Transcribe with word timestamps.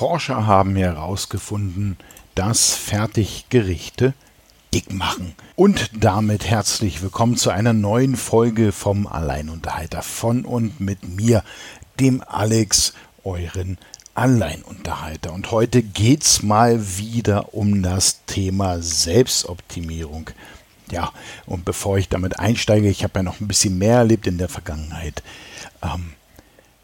Forscher 0.00 0.46
haben 0.46 0.76
herausgefunden, 0.76 1.98
dass 2.34 2.74
Fertiggerichte 2.74 4.14
dick 4.72 4.94
machen. 4.94 5.34
Und 5.56 5.90
damit 5.92 6.46
herzlich 6.46 7.02
willkommen 7.02 7.36
zu 7.36 7.50
einer 7.50 7.74
neuen 7.74 8.16
Folge 8.16 8.72
vom 8.72 9.06
Alleinunterhalter 9.06 10.00
von 10.00 10.46
und 10.46 10.80
mit 10.80 11.06
mir, 11.06 11.44
dem 12.00 12.22
Alex, 12.26 12.94
euren 13.24 13.76
Alleinunterhalter. 14.14 15.34
Und 15.34 15.50
heute 15.50 15.82
geht's 15.82 16.42
mal 16.42 16.96
wieder 16.96 17.52
um 17.52 17.82
das 17.82 18.24
Thema 18.24 18.80
Selbstoptimierung. 18.80 20.30
Ja, 20.90 21.12
und 21.44 21.66
bevor 21.66 21.98
ich 21.98 22.08
damit 22.08 22.38
einsteige, 22.38 22.88
ich 22.88 23.04
habe 23.04 23.18
ja 23.18 23.22
noch 23.22 23.40
ein 23.42 23.48
bisschen 23.48 23.76
mehr 23.76 23.98
erlebt 23.98 24.26
in 24.26 24.38
der 24.38 24.48
Vergangenheit. 24.48 25.22
Ähm, 25.82 26.14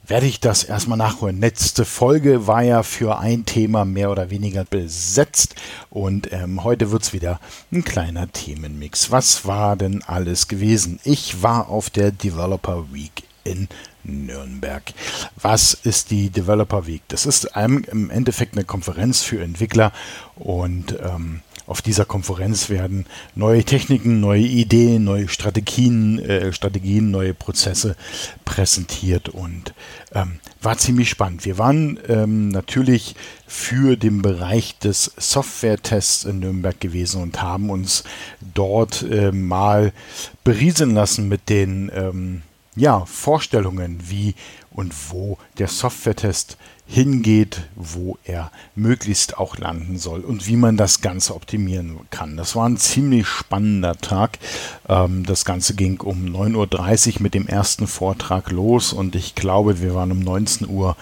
werde 0.07 0.27
ich 0.27 0.41
das 0.41 0.64
erstmal 0.64 0.98
nachholen. 0.98 1.41
Letzte 1.41 1.84
Folge 1.84 2.46
war 2.46 2.62
ja 2.62 2.82
für 2.82 3.18
ein 3.18 3.45
Thema 3.45 3.84
mehr 3.84 4.11
oder 4.11 4.30
weniger 4.30 4.64
besetzt 4.64 5.56
und 5.91 6.33
ähm, 6.33 6.64
heute 6.64 6.91
wird 6.91 7.02
es 7.02 7.12
wieder 7.12 7.41
ein 7.73 7.84
kleiner 7.84 8.30
Themenmix. 8.30 9.11
Was 9.11 9.47
war 9.47 9.77
denn 9.77 10.02
alles 10.05 10.48
gewesen? 10.48 11.00
Ich 11.05 11.42
war 11.42 11.69
auf 11.69 11.91
der 11.91 12.12
Developer 12.12 12.92
Week 12.92 13.24
in 13.45 13.69
Nürnberg. 14.05 14.83
Was 15.41 15.74
ist 15.74 16.11
die 16.11 16.30
Developer 16.30 16.86
Week? 16.86 17.02
Das 17.09 17.27
ist 17.27 17.50
im 17.56 18.11
Endeffekt 18.11 18.55
eine 18.55 18.64
Konferenz 18.64 19.23
für 19.23 19.42
Entwickler 19.42 19.92
und 20.36 20.97
ähm, 21.02 21.42
auf 21.66 21.83
dieser 21.83 22.05
Konferenz 22.05 22.70
werden 22.70 23.06
neue 23.34 23.65
Techniken, 23.65 24.20
neue 24.20 24.43
Ideen, 24.43 25.05
neue 25.05 25.29
Strategien, 25.29 26.19
äh, 26.20 26.52
Strategien, 26.52 27.11
neue 27.11 27.34
Prozesse 27.34 27.97
präsentiert 28.45 29.29
und 29.29 29.75
ähm, 30.15 30.39
war 30.62 30.79
ziemlich 30.79 31.11
spannend. 31.11 31.45
Wir 31.45 31.59
waren 31.59 31.98
ähm, 32.09 32.48
natürlich 32.48 33.16
für 33.47 33.97
den 33.97 34.23
Bereich 34.23 34.79
des 34.79 35.12
Software-Tests 35.16 36.25
in 36.25 36.41
Nürnberg 36.41 36.79
gewesen 36.80 37.23
und 37.23 37.42
haben 37.42 37.70
uns 37.70 38.05
dort 38.55 39.03
äh, 39.03 39.33
mal 39.33 39.92
beriesen 40.45 40.95
lassen 40.95 41.28
mit 41.28 41.48
den 41.48 41.91
ähm, 41.95 42.42
ja, 42.77 43.05
Vorstellungen, 43.06 43.98
wie 44.08 44.34
und 44.70 44.92
wo 45.11 45.39
der 45.58 45.69
Software-Test 45.69 46.58
hingeht, 46.87 47.62
wo 47.75 48.17
er 48.25 48.53
möglichst 48.77 49.39
auch 49.39 49.59
landen 49.59 49.98
soll 49.98 50.20
und 50.20 50.47
wie 50.47 50.56
man 50.56 50.77
das 50.77 51.01
Ganze 51.01 51.34
optimieren 51.34 51.98
kann. 52.11 52.37
Das 52.37 52.55
war 52.55 52.69
ein 52.69 52.77
ziemlich 52.77 53.27
spannender 53.27 53.97
Tag. 53.97 54.39
Ähm, 54.89 55.27
das 55.27 55.45
Ganze 55.45 55.75
ging 55.75 56.01
um 56.01 56.25
9.30 56.27 57.17
Uhr 57.17 57.23
mit 57.23 57.34
dem 57.34 57.48
ersten 57.48 57.87
Vortrag 57.89 58.51
los 58.51 58.92
und 58.92 59.17
ich 59.17 59.34
glaube, 59.34 59.81
wir 59.81 59.95
waren 59.95 60.12
um 60.12 60.20
19 60.20 60.69
Uhr 60.69 60.97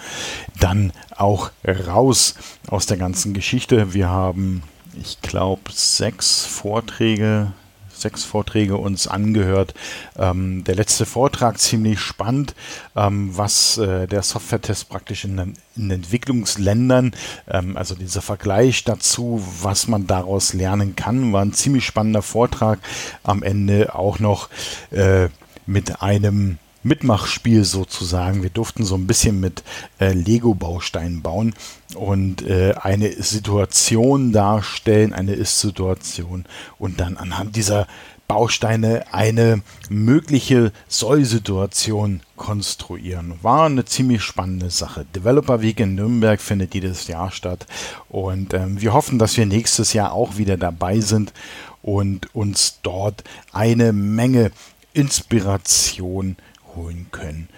dann 0.59 0.91
auch 1.15 1.51
raus 1.65 2.33
aus 2.67 2.87
der 2.87 2.97
ganzen 2.97 3.33
Geschichte. 3.33 3.93
Wir 3.93 4.09
haben, 4.09 4.63
ich 4.99 5.21
glaube, 5.21 5.71
sechs 5.71 6.45
Vorträge 6.45 7.53
sechs 7.99 8.23
Vorträge 8.23 8.77
uns 8.77 9.07
angehört. 9.07 9.73
Ähm, 10.17 10.63
der 10.63 10.75
letzte 10.75 11.05
Vortrag 11.05 11.59
ziemlich 11.59 11.99
spannend, 11.99 12.55
ähm, 12.95 13.35
was 13.37 13.77
äh, 13.77 14.07
der 14.07 14.23
Software-Test 14.23 14.89
praktisch 14.89 15.25
in, 15.25 15.55
in 15.75 15.91
Entwicklungsländern, 15.91 17.13
ähm, 17.49 17.77
also 17.77 17.95
dieser 17.95 18.21
Vergleich 18.21 18.83
dazu, 18.83 19.45
was 19.61 19.87
man 19.87 20.07
daraus 20.07 20.53
lernen 20.53 20.95
kann, 20.95 21.33
war 21.33 21.43
ein 21.43 21.53
ziemlich 21.53 21.85
spannender 21.85 22.21
Vortrag. 22.21 22.79
Am 23.23 23.43
Ende 23.43 23.95
auch 23.95 24.19
noch 24.19 24.49
äh, 24.91 25.29
mit 25.65 26.01
einem 26.01 26.59
Mitmachspiel 26.85 27.63
sozusagen. 27.63 28.43
Wir 28.43 28.51
durften 28.51 28.85
so 28.85 28.95
ein 28.95 29.07
bisschen 29.07 29.39
mit 29.39 29.63
äh, 29.99 30.13
Lego-Bausteinen 30.13 31.21
bauen 31.21 31.55
und 31.95 32.43
äh, 32.47 32.75
eine 32.79 33.11
Situation 33.11 34.31
darstellen, 34.31 35.11
eine 35.11 35.33
Ist-Situation 35.33 36.45
und 36.77 36.99
dann 36.99 37.17
anhand 37.17 37.55
dieser 37.55 37.87
Bausteine 38.27 39.05
eine 39.11 39.61
mögliche 39.89 40.71
Soll-Situation 40.87 42.21
konstruieren. 42.37 43.33
War 43.41 43.65
eine 43.65 43.85
ziemlich 43.85 44.23
spannende 44.23 44.69
Sache. 44.69 45.05
Developer 45.15 45.61
Week 45.61 45.79
in 45.79 45.95
Nürnberg 45.95 46.41
findet 46.41 46.73
jedes 46.73 47.07
Jahr 47.07 47.31
statt 47.31 47.67
und 48.09 48.53
ähm, 48.53 48.81
wir 48.81 48.93
hoffen, 48.93 49.19
dass 49.19 49.37
wir 49.37 49.45
nächstes 49.45 49.93
Jahr 49.93 50.11
auch 50.11 50.37
wieder 50.37 50.57
dabei 50.57 50.99
sind 50.99 51.33
und 51.81 52.33
uns 52.35 52.79
dort 52.81 53.23
eine 53.51 53.93
Menge 53.93 54.51
Inspiration 54.93 56.37
holen 56.75 57.07
können. 57.11 57.49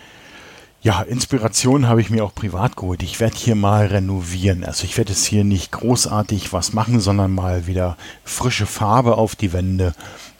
Ja, 0.82 1.02
Inspiration 1.02 1.88
habe 1.88 2.02
ich 2.02 2.10
mir 2.10 2.24
auch 2.24 2.36
privat 2.36 2.78
geholt. 2.78 3.04
Ich 3.04 3.20
werde 3.20 3.36
hier 3.36 3.56
mal 3.56 3.88
renovieren. 3.88 4.64
Also 4.64 4.86
ich 4.86 4.98
werde 4.98 5.12
jetzt 5.12 5.26
hier 5.26 5.44
nicht 5.44 5.72
großartig 5.72 6.54
was 6.54 6.72
machen, 6.72 7.00
sondern 7.00 7.34
mal 7.34 7.68
wieder 7.68 7.98
frische 8.24 8.68
Farbe 8.68 9.18
auf 9.18 9.36
die 9.36 9.54
Wände 9.54 9.94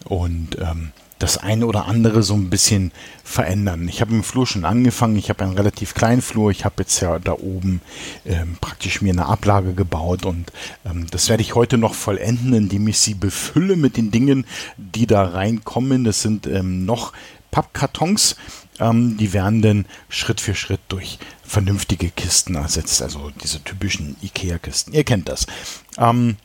und 0.06 0.58
ähm, 0.60 0.92
das 1.20 1.38
eine 1.38 1.66
oder 1.66 1.86
andere 1.88 2.22
so 2.22 2.36
ein 2.36 2.50
bisschen 2.50 2.92
verändern. 3.24 3.88
Ich 3.88 4.02
habe 4.02 4.14
im 4.14 4.24
Flur 4.24 4.46
schon 4.46 4.66
angefangen. 4.66 5.16
Ich 5.16 5.30
habe 5.30 5.44
einen 5.44 5.58
relativ 5.58 5.96
kleinen 5.96 6.22
Flur. 6.22 6.52
Ich 6.52 6.64
habe 6.64 6.76
jetzt 6.80 7.00
ja 7.00 7.18
da 7.20 7.34
oben 7.34 7.82
ähm, 8.26 8.58
praktisch 8.62 9.02
mir 9.02 9.14
eine 9.14 9.26
Ablage 9.26 9.74
gebaut 9.74 10.26
und 10.26 10.52
ähm, 10.86 11.08
das 11.10 11.30
werde 11.30 11.42
ich 11.42 11.56
heute 11.56 11.78
noch 11.78 11.96
vollenden, 11.96 12.54
indem 12.54 12.88
ich 12.88 13.00
sie 13.00 13.16
befülle 13.16 13.76
mit 13.76 13.98
den 13.98 14.12
Dingen, 14.12 14.46
die 14.78 15.08
da 15.08 15.24
reinkommen. 15.24 16.04
Das 16.04 16.22
sind 16.22 16.46
ähm, 16.46 16.86
noch 16.86 17.14
Pappkartons 17.50 18.36
ähm, 18.80 19.18
die 19.18 19.34
werden 19.34 19.62
dann 19.62 19.86
Schritt 20.10 20.42
für 20.42 20.56
Schritt 20.56 20.82
durch 20.88 21.20
vernünftige 21.44 22.10
Kisten 22.10 22.56
ersetzt, 22.56 23.02
also 23.02 23.32
diese 23.44 23.64
typischen 23.64 24.18
IKEA-Kisten. 24.22 24.94
Ihr 24.94 25.04
kennt 25.04 25.30
das. 25.30 25.48
Ähm, 25.98 26.38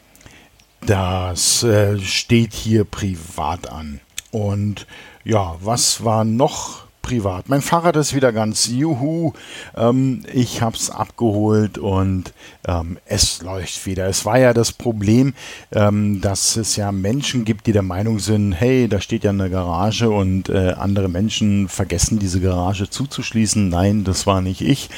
das 0.81 1.63
äh, 1.63 1.99
steht 2.01 2.53
hier 2.53 2.85
privat 2.85 3.69
an. 3.69 4.01
Und 4.31 4.87
ja, 5.25 5.57
was 5.61 6.05
war 6.05 6.25
noch 6.25 6.85
privat. 7.03 7.49
Mein 7.49 7.61
Fahrrad 7.61 7.97
ist 7.97 8.15
wieder 8.15 8.33
ganz 8.33 8.69
juhu. 8.69 9.33
Ähm, 9.77 10.25
ich 10.33 10.63
habe 10.63 10.77
es 10.77 10.91
abgeholt 10.91 11.77
und 11.77 12.33
ähm, 12.67 12.99
es 13.05 13.43
läuft 13.43 13.85
wieder. 13.85 14.07
Es 14.07 14.25
war 14.25 14.39
ja 14.39 14.55
das 14.55 14.73
Problem, 14.73 15.35
ähm, 15.73 16.21
dass 16.21 16.57
es 16.57 16.77
ja 16.77 16.93
Menschen 16.93 17.45
gibt, 17.45 17.67
die 17.67 17.73
der 17.73 17.83
Meinung 17.83 18.19
sind, 18.21 18.53
hey, 18.53 18.89
da 18.89 19.01
steht 19.01 19.25
ja 19.25 19.31
eine 19.31 19.51
Garage 19.51 20.09
und 20.09 20.49
äh, 20.49 20.73
andere 20.79 21.09
Menschen 21.09 21.69
vergessen 21.69 22.19
diese 22.19 22.41
Garage 22.41 22.89
zuzuschließen. 22.89 23.69
Nein, 23.69 24.05
das 24.05 24.27
war 24.27 24.41
nicht 24.41 24.63
ich. 24.63 24.89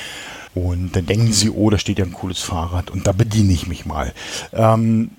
Und 0.54 0.94
dann 0.94 1.06
denken 1.06 1.32
sie, 1.32 1.50
oh, 1.50 1.69
da 1.71 1.78
steht 1.78 1.98
ja 1.98 2.04
ein 2.04 2.12
cooles 2.12 2.41
Fahrrad 2.41 2.91
und 2.91 3.06
da 3.06 3.12
bediene 3.12 3.53
ich 3.53 3.66
mich 3.66 3.86
mal. 3.86 4.12
Ähm, 4.53 5.10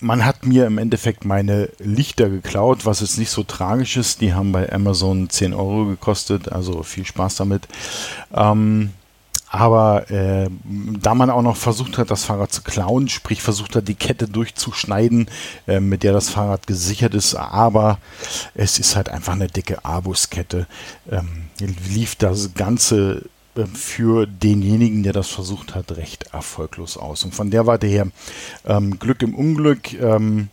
man 0.00 0.24
hat 0.24 0.46
mir 0.46 0.66
im 0.66 0.78
Endeffekt 0.78 1.24
meine 1.24 1.68
Lichter 1.78 2.28
geklaut, 2.28 2.86
was 2.86 3.00
jetzt 3.00 3.18
nicht 3.18 3.30
so 3.30 3.42
tragisch 3.42 3.96
ist. 3.96 4.20
Die 4.20 4.34
haben 4.34 4.52
bei 4.52 4.72
Amazon 4.72 5.28
10 5.28 5.54
Euro 5.54 5.86
gekostet, 5.86 6.50
also 6.50 6.82
viel 6.82 7.04
Spaß 7.04 7.36
damit. 7.36 7.68
Ähm, 8.34 8.90
aber 9.52 10.08
äh, 10.10 10.48
da 10.64 11.14
man 11.14 11.28
auch 11.28 11.42
noch 11.42 11.56
versucht 11.56 11.98
hat, 11.98 12.12
das 12.12 12.24
Fahrrad 12.24 12.52
zu 12.52 12.62
klauen, 12.62 13.08
sprich 13.08 13.42
versucht 13.42 13.74
hat, 13.74 13.88
die 13.88 13.96
Kette 13.96 14.28
durchzuschneiden, 14.28 15.28
äh, 15.66 15.80
mit 15.80 16.04
der 16.04 16.12
das 16.12 16.30
Fahrrad 16.30 16.68
gesichert 16.68 17.14
ist, 17.14 17.34
aber 17.34 17.98
es 18.54 18.78
ist 18.78 18.94
halt 18.94 19.08
einfach 19.08 19.32
eine 19.32 19.48
dicke 19.48 19.84
Abus-Kette, 19.84 20.68
ähm, 21.10 21.46
lief 21.88 22.14
das 22.14 22.54
Ganze 22.54 23.24
für 23.74 24.26
denjenigen, 24.26 25.02
der 25.02 25.12
das 25.12 25.28
versucht 25.28 25.74
hat, 25.74 25.96
recht 25.96 26.32
erfolglos 26.32 26.96
aus. 26.96 27.24
Und 27.24 27.34
von 27.34 27.50
der 27.50 27.66
Warte 27.66 27.86
her 27.86 28.06
ähm, 28.64 28.98
Glück 28.98 29.22
im 29.22 29.34
Unglück. 29.34 29.92
Ähm, 29.94 30.48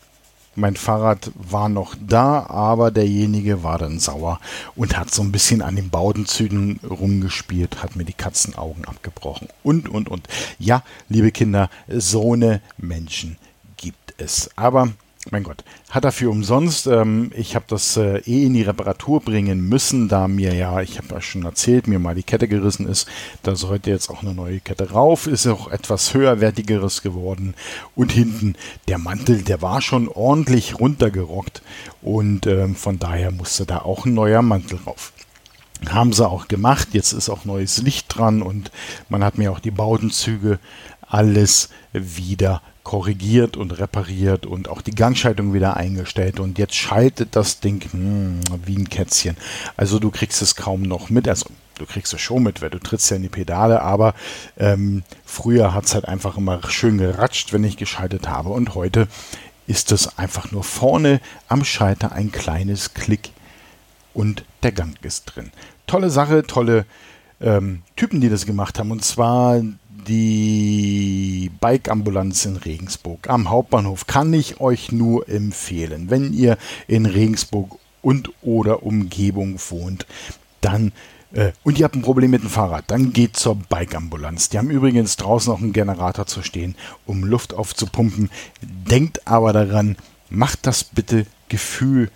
mein 0.57 0.75
Fahrrad 0.75 1.31
war 1.35 1.69
noch 1.69 1.93
da, 2.01 2.47
aber 2.47 2.89
derjenige 2.89 3.61
war 3.61 3.77
dann 3.77 3.99
sauer 3.99 4.39
und 4.75 4.97
hat 4.97 5.13
so 5.13 5.21
ein 5.21 5.31
bisschen 5.31 5.61
an 5.61 5.75
den 5.75 5.91
Baudenzügen 5.91 6.79
rumgespielt, 6.83 7.83
hat 7.83 7.95
mir 7.95 8.05
die 8.05 8.13
Katzenaugen 8.13 8.85
abgebrochen 8.85 9.49
und, 9.61 9.87
und, 9.87 10.09
und. 10.09 10.27
Ja, 10.57 10.81
liebe 11.09 11.31
Kinder, 11.31 11.69
so 11.87 12.33
eine 12.33 12.61
Menschen 12.77 13.37
gibt 13.77 14.15
es. 14.17 14.49
Aber 14.55 14.89
mein 15.31 15.43
Gott, 15.43 15.63
hat 15.89 16.05
er 16.05 16.11
für 16.11 16.29
umsonst. 16.29 16.87
Ähm, 16.87 17.31
ich 17.35 17.55
habe 17.55 17.65
das 17.67 17.97
äh, 17.97 18.19
eh 18.19 18.45
in 18.45 18.53
die 18.53 18.61
Reparatur 18.61 19.21
bringen 19.21 19.67
müssen, 19.67 20.07
da 20.07 20.27
mir 20.27 20.53
ja, 20.53 20.81
ich 20.81 20.97
habe 20.97 21.15
ja 21.15 21.21
schon 21.21 21.43
erzählt, 21.43 21.87
mir 21.87 21.99
mal 21.99 22.15
die 22.15 22.23
Kette 22.23 22.47
gerissen 22.47 22.87
ist. 22.87 23.07
Da 23.43 23.55
sollte 23.55 23.89
jetzt 23.89 24.09
auch 24.09 24.21
eine 24.21 24.33
neue 24.33 24.59
Kette 24.59 24.91
rauf, 24.91 25.27
ist 25.27 25.47
auch 25.47 25.69
etwas 25.69 26.13
höherwertigeres 26.13 27.01
geworden. 27.01 27.55
Und 27.95 28.11
hinten 28.11 28.55
der 28.87 28.97
Mantel, 28.97 29.41
der 29.41 29.61
war 29.61 29.81
schon 29.81 30.07
ordentlich 30.07 30.79
runtergerockt 30.79 31.61
und 32.01 32.47
ähm, 32.47 32.75
von 32.75 32.99
daher 32.99 33.31
musste 33.31 33.65
da 33.65 33.79
auch 33.79 34.05
ein 34.05 34.13
neuer 34.13 34.41
Mantel 34.41 34.79
rauf. 34.85 35.13
Haben 35.89 36.11
sie 36.11 36.27
auch 36.27 36.47
gemacht. 36.47 36.89
Jetzt 36.93 37.13
ist 37.13 37.29
auch 37.29 37.45
neues 37.45 37.77
Licht 37.79 38.07
dran 38.09 38.41
und 38.41 38.71
man 39.09 39.23
hat 39.23 39.37
mir 39.37 39.51
auch 39.51 39.59
die 39.59 39.71
Baudenzüge 39.71 40.59
alles 41.01 41.69
wieder 41.93 42.61
korrigiert 42.87 43.57
und 43.57 43.79
repariert 43.79 44.45
und 44.45 44.69
auch 44.69 44.81
die 44.81 44.95
Gangschaltung 44.95 45.53
wieder 45.53 45.75
eingestellt 45.75 46.39
und 46.39 46.57
jetzt 46.57 46.73
schaltet 46.73 47.35
das 47.35 47.59
Ding 47.59 47.83
hm, 47.91 48.39
wie 48.63 48.77
ein 48.77 48.87
Kätzchen. 48.87 49.35
Also 49.75 49.99
du 49.99 50.09
kriegst 50.09 50.41
es 50.41 50.55
kaum 50.55 50.83
noch 50.83 51.09
mit. 51.09 51.27
Also 51.27 51.47
du 51.77 51.85
kriegst 51.85 52.13
es 52.13 52.21
schon 52.21 52.43
mit, 52.43 52.61
weil 52.61 52.69
du 52.69 52.79
trittst 52.79 53.11
ja 53.11 53.17
in 53.17 53.23
die 53.23 53.27
Pedale, 53.27 53.81
aber 53.81 54.13
ähm, 54.57 55.03
früher 55.25 55.73
hat 55.73 55.83
es 55.83 55.95
halt 55.95 56.07
einfach 56.07 56.37
immer 56.37 56.61
schön 56.69 56.97
geratscht, 56.97 57.51
wenn 57.51 57.65
ich 57.65 57.75
geschaltet 57.75 58.29
habe 58.29 58.51
und 58.51 58.73
heute 58.73 59.09
ist 59.67 59.91
es 59.91 60.17
einfach 60.17 60.53
nur 60.53 60.63
vorne 60.63 61.19
am 61.49 61.65
Schalter 61.65 62.13
ein 62.13 62.31
kleines 62.31 62.93
Klick 62.93 63.31
und 64.13 64.45
der 64.63 64.71
Gang 64.71 64.97
ist 65.03 65.25
drin. 65.25 65.51
Tolle 65.87 66.09
Sache, 66.09 66.43
tolle 66.43 66.85
ähm, 67.41 67.81
Typen, 67.97 68.21
die 68.21 68.29
das 68.29 68.45
gemacht 68.45 68.79
haben 68.79 68.91
und 68.91 69.03
zwar 69.03 69.61
die 70.07 71.51
Bike-Ambulanz 71.59 72.45
in 72.45 72.57
Regensburg 72.57 73.29
am 73.29 73.49
Hauptbahnhof 73.49 74.07
kann 74.07 74.33
ich 74.33 74.59
euch 74.59 74.91
nur 74.91 75.27
empfehlen. 75.27 76.09
Wenn 76.09 76.33
ihr 76.33 76.57
in 76.87 77.05
Regensburg 77.05 77.77
und 78.01 78.31
oder 78.41 78.83
Umgebung 78.83 79.59
wohnt, 79.69 80.05
dann 80.61 80.91
äh, 81.33 81.51
und 81.63 81.77
ihr 81.77 81.85
habt 81.85 81.95
ein 81.95 82.01
Problem 82.01 82.31
mit 82.31 82.43
dem 82.43 82.49
Fahrrad, 82.49 82.85
dann 82.87 83.13
geht 83.13 83.35
zur 83.35 83.55
Bike-Ambulanz. 83.55 84.49
Die 84.49 84.57
haben 84.57 84.69
übrigens 84.69 85.17
draußen 85.17 85.51
noch 85.51 85.61
einen 85.61 85.73
Generator 85.73 86.25
zu 86.25 86.41
stehen, 86.41 86.75
um 87.05 87.23
Luft 87.23 87.53
aufzupumpen. 87.53 88.29
Denkt 88.61 89.27
aber 89.27 89.53
daran, 89.53 89.97
macht 90.29 90.65
das 90.65 90.83
bitte 90.83 91.25
Gefühl 91.49 92.09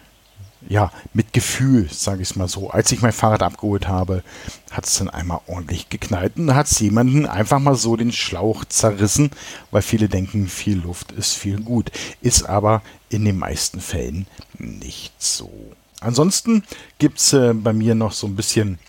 ja, 0.70 0.92
mit 1.14 1.34
Gefühl, 1.34 1.90
sage 1.92 2.22
ich 2.22 2.32
es 2.32 2.36
mal 2.36 2.48
so. 2.48 2.70
Als 2.70 2.92
ich 2.92 3.02
mein 3.02 3.12
Fahrrad 3.12 3.44
abgeholt 3.44 3.88
habe, 3.88 4.24
hat 4.72 4.86
es 4.86 4.98
dann 4.98 5.10
einmal 5.10 5.42
ordentlich 5.48 5.90
geknallt 5.90 6.38
und 6.38 6.54
hat 6.54 6.68
es 6.68 6.80
jemanden 6.80 7.26
einfach 7.26 7.60
mal 7.60 7.76
so 7.76 7.96
den 7.96 8.12
Schlauch 8.12 8.66
zerrissen, 8.66 9.32
weil 9.72 9.82
viele 9.82 10.08
denken, 10.08 10.48
viel 10.48 10.80
Luft 10.80 11.12
ist 11.12 11.34
viel 11.34 11.60
gut. 11.62 11.92
Ist 12.22 12.44
aber 12.44 12.82
in 13.10 13.26
den 13.26 13.38
meisten 13.38 13.82
Fällen 13.82 14.28
nicht 14.58 15.14
so. 15.22 15.52
Ansonsten 16.00 16.64
gibt 16.98 17.20
es 17.20 17.34
äh, 17.34 17.54
bei 17.54 17.74
mir 17.74 17.96
noch 17.96 18.14
so 18.14 18.28
ein 18.28 18.36
bisschen 18.36 18.80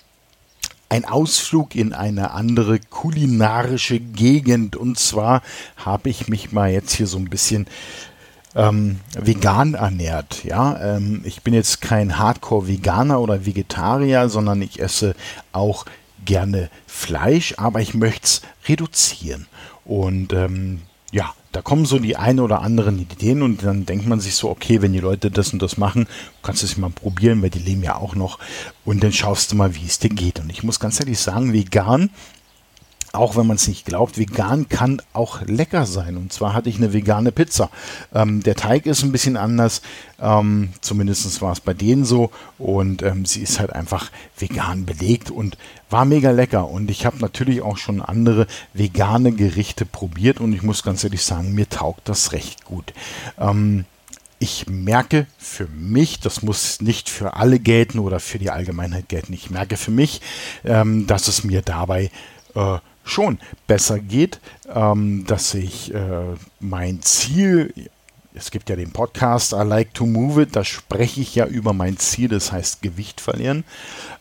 ein 0.93 1.07
Ausflug 1.07 1.75
in 1.75 1.95
eine 1.95 2.33
andere 2.33 2.79
kulinarische 2.79 3.99
Gegend. 3.99 4.77
Und 4.77 4.99
zwar 4.99 5.43
habe 5.77 6.11
ich 6.11 6.29
mich 6.29 6.53
mal 6.53 6.71
jetzt 6.71 6.93
hier 6.93 7.07
so 7.07 7.17
ein 7.17 7.31
bisschen 7.31 7.67
ähm, 8.55 9.01
vegan 9.19 9.75
ernährt. 9.75 10.45
Ja, 10.45 10.97
ähm, 10.97 11.23
ich 11.25 11.43
bin 11.43 11.55
jetzt 11.55 11.81
kein 11.81 12.19
Hardcore-Veganer 12.19 13.21
oder 13.21 13.47
Vegetarier, 13.47 14.29
sondern 14.29 14.63
ich 14.63 14.81
esse 14.81 15.15
auch 15.53 15.85
gerne 16.25 16.71
Fleisch, 16.87 17.55
aber 17.57 17.81
ich 17.81 17.95
möchte 17.95 18.25
es 18.25 18.43
reduzieren. 18.69 19.47
Und 19.85 20.33
ähm, 20.33 20.83
ja, 21.11 21.35
da 21.53 21.61
kommen 21.61 21.85
so 21.85 21.99
die 21.99 22.17
ein 22.17 22.41
oder 22.41 22.63
anderen 22.63 22.99
Ideen 22.99 23.43
und 23.43 23.63
dann 23.63 23.85
denkt 23.85 24.07
man 24.07 24.21
sich 24.21 24.35
so, 24.35 24.49
okay, 24.49 24.81
wenn 24.81 24.93
die 24.93 25.01
Leute 25.01 25.31
das 25.31 25.53
und 25.53 25.61
das 25.61 25.77
machen, 25.77 26.07
kannst 26.43 26.63
du 26.63 26.67
es 26.67 26.79
mal 26.79 26.91
probieren, 26.91 27.43
weil 27.43 27.51
die 27.51 27.59
leben 27.59 27.83
ja 27.83 27.97
auch 27.97 28.15
noch 28.15 28.39
und 28.85 29.03
dann 29.03 29.13
schaust 29.13 29.53
du 29.53 29.57
mal, 29.57 29.75
wie 29.75 29.85
es 29.85 29.99
dir 29.99 30.09
geht. 30.09 30.41
Und 30.41 30.51
ich 30.51 30.63
muss 30.63 30.81
ganz 30.81 30.99
ehrlich 31.01 31.19
sagen, 31.19 31.53
vegan 31.53 32.11
auch 33.13 33.37
wenn 33.37 33.47
man 33.47 33.57
es 33.57 33.69
nicht 33.69 33.85
glaubt, 33.85 34.19
vegan 34.19 34.69
kann 34.69 35.03
auch 35.13 35.43
lecker 35.43 35.85
sein. 35.87 36.17
Und 36.17 36.33
zwar 36.33 36.55
hatte 36.55 36.71
ich 36.71 36.77
eine 36.77 36.93
vegane 36.93 37.31
Pizza. 37.31 37.71
Ähm, 38.15 38.43
der 38.43 38.55
Teig 38.55 38.87
ist 38.87 39.03
ein 39.03 39.13
bisschen 39.13 39.37
anders, 39.37 39.83
ähm, 40.21 40.71
zumindest 40.81 41.41
war 41.43 41.53
es 41.53 41.61
bei 41.61 41.75
denen 41.75 42.05
so. 42.05 42.31
Und 42.59 43.03
ähm, 43.03 43.27
sie 43.27 43.43
ist 43.43 43.61
halt 43.61 43.73
einfach 43.73 44.11
vegan 44.39 44.87
belegt 44.87 45.31
und 45.31 45.59
war 45.91 46.07
mega 46.07 46.31
lecker. 46.31 46.69
Und 46.69 46.91
ich 46.91 47.05
habe 47.05 47.19
natürlich 47.19 47.61
auch 47.61 47.77
schon 47.77 48.01
andere 48.01 48.47
vegane 48.73 49.33
Gerichte 49.33 49.85
probiert 49.85 50.41
und 50.41 50.55
ich 50.55 50.63
muss 50.63 50.83
ganz 50.83 51.05
ehrlich 51.05 51.23
sagen, 51.23 51.53
mir 51.53 51.69
taugt 51.69 52.09
das 52.09 52.33
recht 52.33 52.65
gut. 52.65 52.95
Ähm, 53.39 53.85
ich 54.39 54.67
merke 54.67 55.27
für 55.39 55.69
mich, 55.69 56.19
das 56.19 56.43
muss 56.43 56.81
nicht 56.81 57.09
für 57.09 57.37
alle 57.37 57.61
gelten 57.61 58.01
oder 58.01 58.19
für 58.19 58.41
die 58.41 58.51
Allgemeinheit 58.51 59.09
gelten, 59.09 59.33
ich 59.35 59.51
merke 59.51 59.77
für 59.77 59.93
mich, 59.93 60.21
ähm, 60.65 61.07
dass 61.07 61.29
es 61.29 61.45
mir 61.45 61.63
dabei 61.63 62.11
äh, 62.57 62.79
schon 63.05 63.39
besser 63.67 63.99
geht, 63.99 64.41
ähm, 64.73 65.25
dass 65.27 65.55
ich 65.55 65.93
äh, 65.95 66.35
mein 66.61 67.03
Ziel, 67.03 67.73
es 68.35 68.51
gibt 68.51 68.71
ja 68.71 68.77
den 68.77 68.93
Podcast 68.93 69.53
I 69.53 69.63
Like 69.63 69.95
to 69.95 70.07
Move 70.07 70.43
It, 70.43 70.57
da 70.57 70.65
spreche 70.65 71.21
ich 71.21 71.35
ja 71.35 71.47
über 71.47 71.73
mein 71.73 71.99
Ziel, 71.99 72.29
das 72.29 72.53
heißt 72.53 72.83
Gewicht 72.83 73.21
verlieren, 73.21 73.65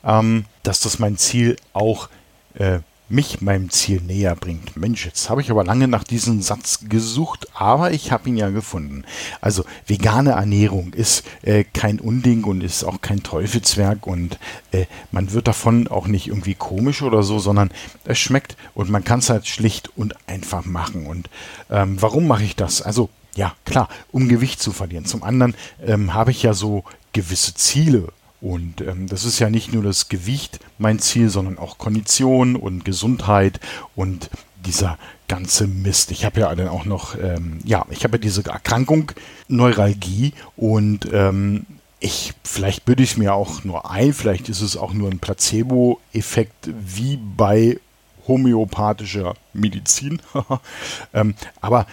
ähm, 0.04 0.46
dass 0.64 0.82
das 0.82 1.00
mein 1.00 1.18
Ziel 1.18 1.58
auch 1.74 2.10
äh, 2.56 2.80
mich 3.12 3.42
meinem 3.42 3.70
Ziel 3.70 4.02
näher 4.02 4.36
bringt. 4.36 4.78
Mensch, 4.78 5.06
jetzt 5.06 5.30
habe 5.30 5.42
ich 5.42 5.52
aber 5.52 5.64
lange 5.64 5.88
nach 5.88 6.04
diesem 6.04 6.42
Satz 6.42 6.80
gesucht, 6.88 7.48
aber 7.54 7.92
ich 7.92 8.12
habe 8.12 8.30
ihn 8.30 8.38
ja 8.38 8.50
gefunden. 8.50 9.04
Also 9.42 9.66
vegane 9.86 10.32
Ernährung 10.32 10.94
ist 10.94 11.24
äh, 11.42 11.64
kein 11.64 12.00
Unding 12.00 12.44
und 12.44 12.62
ist 12.62 12.84
auch 12.84 13.02
kein 13.02 13.24
Teufelswerk 13.24 14.08
und 14.08 14.40
äh, 14.72 14.86
man 15.12 15.32
wird 15.34 15.48
davon 15.48 15.88
auch 15.88 16.08
nicht 16.08 16.28
irgendwie 16.28 16.56
komisch 16.56 17.02
oder 17.02 17.24
so, 17.24 17.40
sondern 17.40 17.72
es 18.06 18.20
schmeckt 18.20 18.56
und 18.74 18.90
man 18.90 19.04
kann 19.04 19.20
es 19.20 19.30
halt 19.30 19.48
schlicht 19.48 19.90
und 19.98 20.16
einfach 20.28 20.66
machen. 20.66 21.06
Und 21.06 21.30
ähm, 21.70 22.02
warum 22.02 22.28
mache 22.28 22.44
ich 22.44 22.56
das? 22.56 22.82
Also 22.82 23.10
ja, 23.36 23.54
klar, 23.66 23.88
um 24.12 24.28
Gewicht 24.28 24.62
zu 24.62 24.72
verlieren. 24.72 25.06
Zum 25.06 25.24
anderen 25.24 25.56
ähm, 25.86 26.14
habe 26.14 26.32
ich 26.32 26.44
ja 26.44 26.54
so 26.54 26.84
gewisse 27.14 27.54
Ziele 27.54 28.10
und 28.42 28.82
ähm, 28.82 29.08
das 29.08 29.24
ist 29.24 29.40
ja 29.40 29.50
nicht 29.50 29.72
nur 29.72 29.84
das 29.84 30.10
Gewicht 30.10 30.60
mein 30.80 31.00
Ziel, 31.00 31.30
sondern 31.30 31.60
auch 31.60 31.78
Kondition 31.78 32.56
und 32.56 32.84
Gesundheit 32.84 33.60
und 33.96 34.30
dieser 34.66 34.98
ganze 35.28 35.68
Mist. 35.68 36.12
Ich 36.12 36.26
habe 36.26 36.42
ja 36.42 36.54
dann 36.56 36.68
auch 36.68 36.86
noch, 36.86 37.16
ähm, 37.18 37.60
ja, 37.64 37.86
ich 37.92 38.04
habe 38.04 38.18
ja 38.18 38.22
diese 38.22 38.46
Erkrankung, 38.46 39.12
Neuralgie 39.48 40.34
und 40.58 41.08
ähm, 41.14 41.66
ich, 42.00 42.34
vielleicht 42.44 42.86
bilde 42.86 43.04
ich 43.04 43.16
mir 43.16 43.36
auch 43.36 43.64
nur 43.64 43.90
ein, 43.90 44.12
vielleicht 44.12 44.50
ist 44.50 44.62
es 44.62 44.76
auch 44.76 44.94
nur 44.94 45.10
ein 45.10 45.20
Placebo-Effekt 45.20 46.70
wie 46.84 47.18
bei 47.18 47.80
homöopathischer 48.28 49.36
Medizin. 49.54 50.20
ähm, 51.14 51.36
aber 51.62 51.86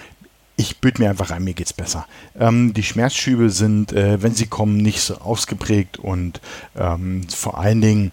ich 0.59 0.81
büte 0.81 1.01
mir 1.01 1.09
einfach 1.09 1.31
ein, 1.31 1.45
mir 1.45 1.55
geht's 1.55 1.73
besser. 1.73 2.07
Ähm, 2.39 2.75
die 2.75 2.83
Schmerzschübe 2.83 3.49
sind, 3.49 3.93
äh, 3.93 4.21
wenn 4.21 4.35
sie 4.35 4.47
kommen, 4.47 4.77
nicht 4.77 5.01
so 5.01 5.19
ausgeprägt 5.19 5.99
und 5.99 6.41
ähm, 6.77 7.23
vor 7.29 7.59
allen 7.59 7.81
Dingen, 7.81 8.13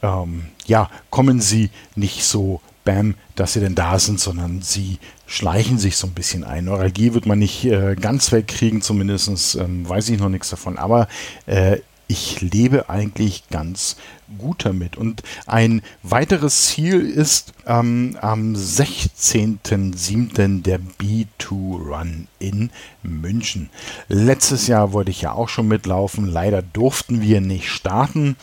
ähm, 0.00 0.44
ja, 0.66 0.88
kommen 1.10 1.40
sie 1.40 1.68
nicht 1.96 2.24
so 2.24 2.60
bam, 2.84 3.16
dass 3.34 3.54
sie 3.54 3.60
denn 3.60 3.74
da 3.74 3.98
sind, 3.98 4.20
sondern 4.20 4.62
sie 4.62 4.98
schleichen 5.26 5.78
sich 5.78 5.96
so 5.96 6.06
ein 6.06 6.14
bisschen 6.14 6.44
ein. 6.44 6.66
Neuralgie 6.66 7.12
wird 7.12 7.26
man 7.26 7.40
nicht 7.40 7.64
äh, 7.64 7.96
ganz 7.96 8.30
wegkriegen, 8.30 8.82
zumindest 8.82 9.56
ähm, 9.56 9.86
weiß 9.88 10.10
ich 10.10 10.20
noch 10.20 10.28
nichts 10.28 10.50
davon, 10.50 10.78
aber 10.78 11.08
äh, 11.46 11.78
ich 12.10 12.40
lebe 12.40 12.90
eigentlich 12.90 13.48
ganz 13.50 13.96
gut 14.36 14.64
damit. 14.64 14.96
Und 14.96 15.22
ein 15.46 15.80
weiteres 16.02 16.66
Ziel 16.66 17.08
ist 17.08 17.52
ähm, 17.66 18.18
am 18.20 18.54
16.07. 18.54 20.62
der 20.62 20.80
B2 20.80 21.50
Run 21.50 22.26
in 22.40 22.70
München. 23.04 23.70
Letztes 24.08 24.66
Jahr 24.66 24.92
wollte 24.92 25.12
ich 25.12 25.22
ja 25.22 25.30
auch 25.32 25.48
schon 25.48 25.68
mitlaufen. 25.68 26.26
Leider 26.26 26.62
durften 26.62 27.22
wir 27.22 27.40
nicht 27.40 27.68
starten 27.68 28.34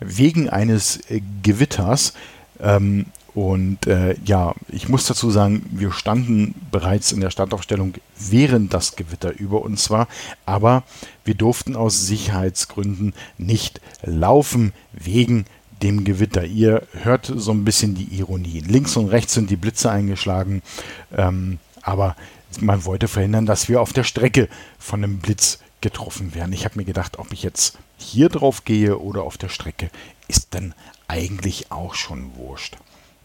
wegen 0.00 0.50
eines 0.50 1.00
Gewitters. 1.42 2.12
Ähm, 2.60 3.06
und 3.34 3.88
äh, 3.88 4.14
ja, 4.24 4.54
ich 4.68 4.88
muss 4.88 5.06
dazu 5.06 5.30
sagen, 5.30 5.66
wir 5.72 5.90
standen 5.90 6.54
bereits 6.70 7.10
in 7.10 7.20
der 7.20 7.30
Startaufstellung, 7.30 7.94
während 8.16 8.72
das 8.72 8.94
Gewitter 8.94 9.36
über 9.36 9.62
uns 9.62 9.90
war, 9.90 10.06
aber 10.46 10.84
wir 11.24 11.34
durften 11.34 11.74
aus 11.74 12.06
Sicherheitsgründen 12.06 13.12
nicht 13.36 13.80
laufen 14.02 14.72
wegen 14.92 15.46
dem 15.82 16.04
Gewitter. 16.04 16.44
Ihr 16.44 16.86
hört 17.02 17.32
so 17.34 17.50
ein 17.50 17.64
bisschen 17.64 17.96
die 17.96 18.16
Ironie. 18.16 18.60
Links 18.60 18.96
und 18.96 19.08
rechts 19.08 19.34
sind 19.34 19.50
die 19.50 19.56
Blitze 19.56 19.90
eingeschlagen, 19.90 20.62
ähm, 21.12 21.58
aber 21.82 22.14
man 22.60 22.84
wollte 22.84 23.08
verhindern, 23.08 23.46
dass 23.46 23.68
wir 23.68 23.80
auf 23.80 23.92
der 23.92 24.04
Strecke 24.04 24.48
von 24.78 25.02
einem 25.02 25.18
Blitz 25.18 25.58
getroffen 25.80 26.36
werden. 26.36 26.52
Ich 26.52 26.64
habe 26.64 26.78
mir 26.78 26.84
gedacht, 26.84 27.18
ob 27.18 27.32
ich 27.32 27.42
jetzt 27.42 27.78
hier 27.98 28.28
drauf 28.28 28.64
gehe 28.64 28.98
oder 28.98 29.24
auf 29.24 29.38
der 29.38 29.48
Strecke, 29.48 29.90
ist 30.28 30.54
dann 30.54 30.72
eigentlich 31.08 31.72
auch 31.72 31.94
schon 31.94 32.36
wurscht. 32.36 32.76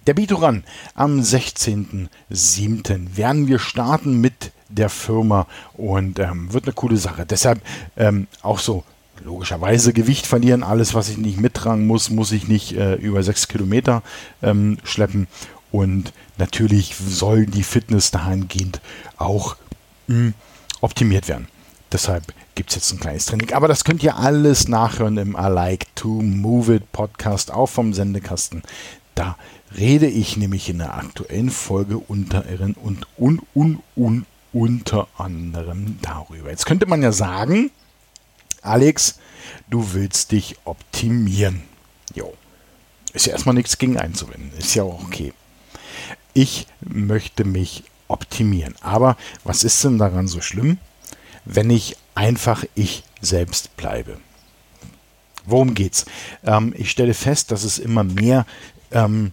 Der 0.07 0.13
Bitoran 0.13 0.63
am 0.95 1.19
16.07. 1.19 3.17
werden 3.17 3.47
wir 3.47 3.59
starten 3.59 4.19
mit 4.21 4.51
der 4.69 4.89
Firma 4.89 5.47
und 5.73 6.19
ähm, 6.19 6.53
wird 6.53 6.65
eine 6.65 6.73
coole 6.73 6.97
Sache. 6.97 7.25
Deshalb 7.25 7.61
ähm, 7.97 8.27
auch 8.41 8.59
so 8.59 8.83
logischerweise 9.23 9.93
Gewicht 9.93 10.25
verlieren. 10.25 10.63
Alles, 10.63 10.93
was 10.93 11.09
ich 11.09 11.17
nicht 11.17 11.39
mittragen 11.39 11.85
muss, 11.87 12.09
muss 12.09 12.31
ich 12.31 12.47
nicht 12.47 12.73
äh, 12.73 12.95
über 12.95 13.23
sechs 13.23 13.47
Kilometer 13.47 14.01
ähm, 14.41 14.77
schleppen. 14.83 15.27
Und 15.71 16.13
natürlich 16.37 16.95
soll 16.95 17.45
die 17.45 17.63
Fitness 17.63 18.11
dahingehend 18.11 18.81
auch 19.17 19.57
mh, 20.07 20.15
hm, 20.15 20.33
optimiert 20.81 21.27
werden. 21.27 21.47
Deshalb 21.91 22.33
gibt 22.55 22.69
es 22.69 22.75
jetzt 22.75 22.91
ein 22.91 22.99
kleines 22.99 23.25
Training. 23.25 23.53
Aber 23.53 23.67
das 23.67 23.83
könnt 23.83 24.03
ihr 24.03 24.15
alles 24.17 24.67
nachhören 24.67 25.17
im 25.17 25.35
I 25.39 25.47
Like 25.47 25.95
to 25.95 26.07
Move 26.07 26.75
It 26.75 26.91
Podcast, 26.91 27.51
auch 27.51 27.67
vom 27.67 27.93
Sendekasten. 27.93 28.63
Da 29.19 29.35
rede 29.77 30.07
ich 30.07 30.37
nämlich 30.37 30.69
in 30.69 30.77
der 30.77 30.93
aktuellen 30.93 31.49
Folge 31.49 31.97
unter 31.97 32.45
und, 32.81 33.05
und, 33.17 33.41
und, 33.53 33.83
und 33.97 34.25
unter 34.53 35.09
anderem 35.17 35.97
darüber. 36.01 36.49
Jetzt 36.49 36.65
könnte 36.65 36.85
man 36.85 37.03
ja 37.03 37.11
sagen, 37.11 37.69
Alex, 38.61 39.19
du 39.69 39.91
willst 39.91 40.31
dich 40.31 40.55
optimieren. 40.63 41.63
Jo. 42.15 42.33
Ist 43.11 43.25
ja 43.25 43.33
erstmal 43.33 43.55
nichts 43.55 43.77
gegen 43.77 43.97
einzuwenden. 43.97 44.57
Ist 44.57 44.73
ja 44.75 44.83
auch 44.83 45.03
okay. 45.03 45.33
Ich 46.33 46.65
möchte 46.79 47.43
mich 47.43 47.83
optimieren. 48.07 48.75
Aber 48.79 49.17
was 49.43 49.65
ist 49.65 49.83
denn 49.83 49.97
daran 49.97 50.29
so 50.29 50.39
schlimm, 50.39 50.77
wenn 51.43 51.69
ich 51.69 51.97
einfach 52.15 52.63
ich 52.73 53.03
selbst 53.19 53.75
bleibe? 53.75 54.17
Worum 55.45 55.73
geht's? 55.73 56.05
Ähm, 56.45 56.73
ich 56.77 56.89
stelle 56.89 57.13
fest, 57.13 57.51
dass 57.51 57.65
es 57.65 57.79
immer 57.79 58.05
mehr 58.05 58.45
ähm, 58.91 59.31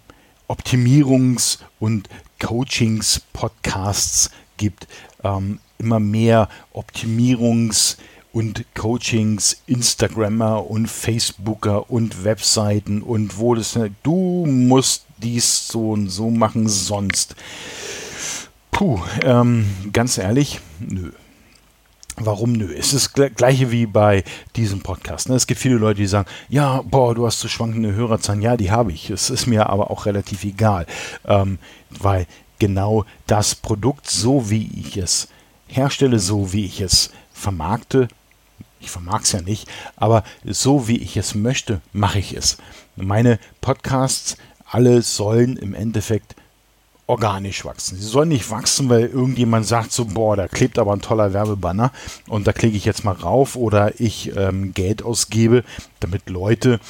Optimierungs- 0.49 1.59
und 1.81 2.09
Coachings-Podcasts 2.41 4.31
gibt. 4.57 4.87
Ähm, 5.25 5.61
immer 5.79 6.01
mehr 6.01 6.49
Optimierungs- 6.75 7.97
und 8.33 8.67
Coachings, 8.75 9.63
Instagrammer 9.67 10.71
und 10.71 10.89
Facebooker 10.89 11.91
und 11.91 12.25
Webseiten 12.25 13.01
und 13.01 13.39
wo 13.39 13.55
das, 13.55 13.79
du 14.03 14.45
musst 14.47 15.07
dies 15.17 15.69
so 15.69 15.93
und 15.93 16.11
so 16.11 16.31
machen, 16.31 16.69
sonst. 16.69 17.35
Puh, 18.71 19.01
ähm, 19.23 19.67
ganz 19.93 20.19
ehrlich, 20.19 20.61
nö. 20.81 21.13
Warum 22.19 22.53
nö? 22.53 22.73
Es 22.73 22.95
ist 22.95 23.19
das 23.19 23.35
gleiche 23.35 23.71
wie 23.71 23.85
bei 23.85 24.25
diesem 24.57 24.81
Podcast. 24.81 25.29
Ne? 25.29 25.35
Es 25.35 25.47
gibt 25.47 25.61
viele 25.61 25.77
Leute, 25.77 26.01
die 26.01 26.07
sagen, 26.07 26.29
ja, 26.49 26.81
boah, 26.81 27.15
du 27.15 27.27
hast 27.27 27.41
so 27.41 27.49
schwankende 27.49 27.93
Hörerzahlen. 27.93 28.41
Ja, 28.41 28.57
die 28.57 28.71
habe 28.71 28.91
ich. 28.91 29.11
Es 29.11 29.29
ist 29.29 29.47
mir 29.47 29.69
aber 29.69 29.91
auch 29.91 30.07
relativ 30.07 30.43
egal, 30.45 30.87
ähm, 31.27 31.59
weil 31.91 32.27
genau 32.59 33.05
das 33.27 33.55
Produkt, 33.55 34.09
so 34.09 34.49
wie 34.49 34.71
ich 34.79 34.97
es 34.97 35.29
herstelle, 35.69 36.19
so 36.19 36.55
wie 36.55 36.65
ich 36.65 36.81
es 36.81 37.11
vermarkte, 37.35 38.09
ich 38.81 38.91
vermag 38.91 39.23
es 39.23 39.33
ja 39.33 39.43
nicht, 39.43 39.69
aber 39.97 40.25
so 40.45 40.89
wie 40.89 40.99
ich 40.99 41.19
es 41.19 41.35
möchte, 41.35 41.83
mache 41.93 42.19
ich 42.19 42.35
es. 42.35 42.57
Meine 42.97 43.39
Podcasts, 43.61 44.39
alle 44.71 45.03
sollen 45.03 45.57
im 45.57 45.75
Endeffekt 45.75 46.35
organisch 47.07 47.65
wachsen. 47.65 47.97
Sie 47.97 48.07
sollen 48.07 48.31
nicht 48.31 48.51
wachsen, 48.51 48.89
weil 48.89 49.07
irgendjemand 49.07 49.67
sagt 49.67 49.93
so, 49.93 50.07
boah, 50.07 50.37
da 50.37 50.49
klebt 50.49 50.79
aber 50.79 50.93
ein 50.93 51.01
toller 51.01 51.33
Werbebanner 51.33 51.93
und 52.29 52.47
da 52.47 52.53
klicke 52.53 52.77
ich 52.77 52.85
jetzt 52.85 53.05
mal 53.05 53.13
rauf 53.13 53.57
oder 53.57 54.01
ich 54.01 54.37
ähm, 54.37 54.75
Geld 54.75 55.03
ausgebe, 55.03 55.63
damit 56.01 56.29
Leute, 56.29 56.81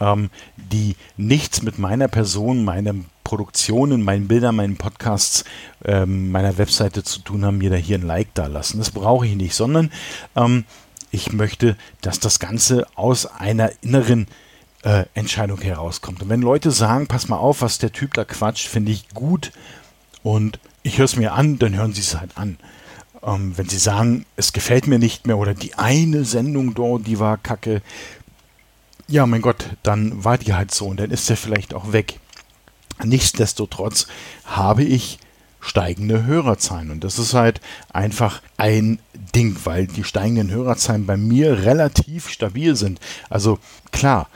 ähm, 0.00 0.30
die 0.56 0.96
nichts 1.16 1.62
mit 1.62 1.78
meiner 1.78 2.08
Person, 2.08 2.64
meinen 2.64 3.06
Produktionen, 3.22 4.02
meinen 4.02 4.28
Bildern, 4.28 4.56
meinen 4.56 4.76
Podcasts, 4.76 5.44
ähm, 5.84 6.30
meiner 6.30 6.58
Webseite 6.58 7.02
zu 7.02 7.20
tun 7.20 7.44
haben, 7.44 7.58
mir 7.58 7.70
da 7.70 7.76
hier 7.76 7.98
ein 7.98 8.06
Like 8.06 8.32
da 8.34 8.46
lassen. 8.46 8.78
Das 8.78 8.90
brauche 8.90 9.26
ich 9.26 9.34
nicht, 9.34 9.54
sondern 9.54 9.90
ähm, 10.36 10.64
ich 11.10 11.32
möchte, 11.32 11.76
dass 12.00 12.20
das 12.20 12.38
Ganze 12.38 12.86
aus 12.94 13.26
einer 13.26 13.72
inneren 13.82 14.26
äh, 14.86 15.04
Entscheidung 15.14 15.60
herauskommt. 15.60 16.22
Und 16.22 16.28
wenn 16.28 16.42
Leute 16.42 16.70
sagen, 16.70 17.08
pass 17.08 17.28
mal 17.28 17.38
auf, 17.38 17.60
was 17.60 17.78
der 17.78 17.90
Typ 17.90 18.14
da 18.14 18.24
quatscht, 18.24 18.68
finde 18.68 18.92
ich 18.92 19.08
gut 19.08 19.50
und 20.22 20.60
ich 20.84 20.98
höre 20.98 21.06
es 21.06 21.16
mir 21.16 21.32
an, 21.32 21.58
dann 21.58 21.74
hören 21.74 21.92
sie 21.92 22.02
es 22.02 22.18
halt 22.18 22.36
an. 22.36 22.56
Ähm, 23.20 23.58
wenn 23.58 23.68
sie 23.68 23.78
sagen, 23.78 24.26
es 24.36 24.52
gefällt 24.52 24.86
mir 24.86 25.00
nicht 25.00 25.26
mehr 25.26 25.38
oder 25.38 25.54
die 25.54 25.74
eine 25.74 26.24
Sendung 26.24 26.74
dort, 26.74 27.04
die 27.08 27.18
war 27.18 27.36
kacke, 27.36 27.82
ja, 29.08 29.26
mein 29.26 29.42
Gott, 29.42 29.70
dann 29.82 30.22
war 30.24 30.38
die 30.38 30.54
halt 30.54 30.72
so 30.72 30.86
und 30.86 31.00
dann 31.00 31.10
ist 31.10 31.28
er 31.28 31.36
vielleicht 31.36 31.74
auch 31.74 31.90
weg. 31.90 32.20
Nichtsdestotrotz 33.02 34.06
habe 34.44 34.84
ich 34.84 35.18
steigende 35.60 36.24
Hörerzahlen. 36.24 36.92
Und 36.92 37.02
das 37.02 37.18
ist 37.18 37.34
halt 37.34 37.60
einfach 37.92 38.40
ein 38.56 39.00
Ding, 39.34 39.56
weil 39.64 39.88
die 39.88 40.04
steigenden 40.04 40.50
Hörerzahlen 40.50 41.06
bei 41.06 41.16
mir 41.16 41.64
relativ 41.64 42.28
stabil 42.28 42.76
sind. 42.76 43.00
Also 43.28 43.58
klar, 43.90 44.28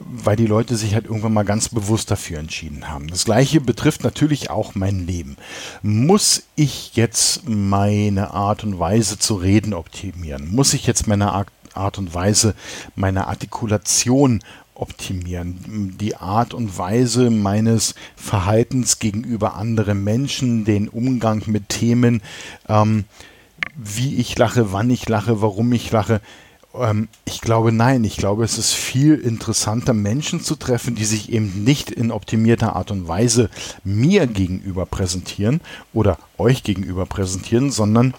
weil 0.00 0.36
die 0.36 0.46
Leute 0.46 0.76
sich 0.76 0.94
halt 0.94 1.06
irgendwann 1.06 1.32
mal 1.32 1.44
ganz 1.44 1.68
bewusst 1.68 2.10
dafür 2.10 2.38
entschieden 2.38 2.88
haben. 2.88 3.08
Das 3.08 3.24
gleiche 3.24 3.60
betrifft 3.60 4.04
natürlich 4.04 4.50
auch 4.50 4.74
mein 4.74 5.06
Leben. 5.06 5.36
Muss 5.82 6.44
ich 6.56 6.96
jetzt 6.96 7.48
meine 7.48 8.32
Art 8.32 8.64
und 8.64 8.78
Weise 8.78 9.18
zu 9.18 9.34
reden 9.34 9.74
optimieren? 9.74 10.54
Muss 10.54 10.74
ich 10.74 10.86
jetzt 10.86 11.06
meine 11.06 11.32
Art 11.74 11.98
und 11.98 12.14
Weise, 12.14 12.54
meine 12.94 13.26
Artikulation 13.28 14.40
optimieren. 14.74 15.96
Die 15.98 16.16
Art 16.16 16.54
und 16.54 16.76
Weise 16.76 17.30
meines 17.30 17.94
Verhaltens 18.14 18.98
gegenüber 18.98 19.54
anderen 19.54 20.04
Menschen, 20.04 20.64
den 20.64 20.88
Umgang 20.88 21.42
mit 21.46 21.68
Themen, 21.68 22.22
ähm, 22.68 23.04
wie 23.74 24.16
ich 24.16 24.36
lache, 24.38 24.72
wann 24.72 24.90
ich 24.90 25.08
lache, 25.08 25.42
warum 25.42 25.72
ich 25.72 25.90
lache. 25.90 26.20
Ähm, 26.80 27.08
ich 27.24 27.40
glaube 27.40 27.72
nein. 27.72 28.04
Ich 28.04 28.16
glaube, 28.16 28.44
es 28.44 28.58
ist 28.58 28.72
viel 28.72 29.14
interessanter, 29.14 29.92
Menschen 29.92 30.40
zu 30.40 30.56
treffen, 30.56 30.94
die 30.94 31.04
sich 31.04 31.32
eben 31.32 31.64
nicht 31.64 31.90
in 31.90 32.10
optimierter 32.10 32.76
Art 32.76 32.90
und 32.90 33.08
Weise 33.08 33.50
mir 33.84 34.26
gegenüber 34.26 34.86
präsentieren 34.86 35.60
oder 35.92 36.18
euch 36.38 36.62
gegenüber 36.62 37.06
präsentieren, 37.06 37.70
sondern 37.70 38.14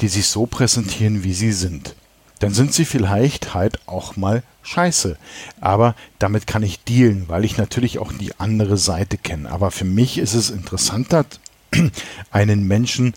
die 0.00 0.08
sich 0.08 0.26
so 0.28 0.46
präsentieren, 0.46 1.24
wie 1.24 1.34
sie 1.34 1.52
sind 1.52 1.94
dann 2.40 2.54
sind 2.54 2.72
sie 2.74 2.86
vielleicht 2.86 3.54
halt 3.54 3.78
auch 3.86 4.16
mal 4.16 4.42
scheiße. 4.62 5.16
Aber 5.60 5.94
damit 6.18 6.46
kann 6.46 6.62
ich 6.62 6.82
dealen, 6.82 7.28
weil 7.28 7.44
ich 7.44 7.56
natürlich 7.56 7.98
auch 7.98 8.12
die 8.12 8.38
andere 8.40 8.76
Seite 8.76 9.18
kenne. 9.18 9.50
Aber 9.50 9.70
für 9.70 9.84
mich 9.84 10.18
ist 10.18 10.34
es 10.34 10.50
interessanter, 10.50 11.26
einen 12.30 12.66
Menschen 12.66 13.14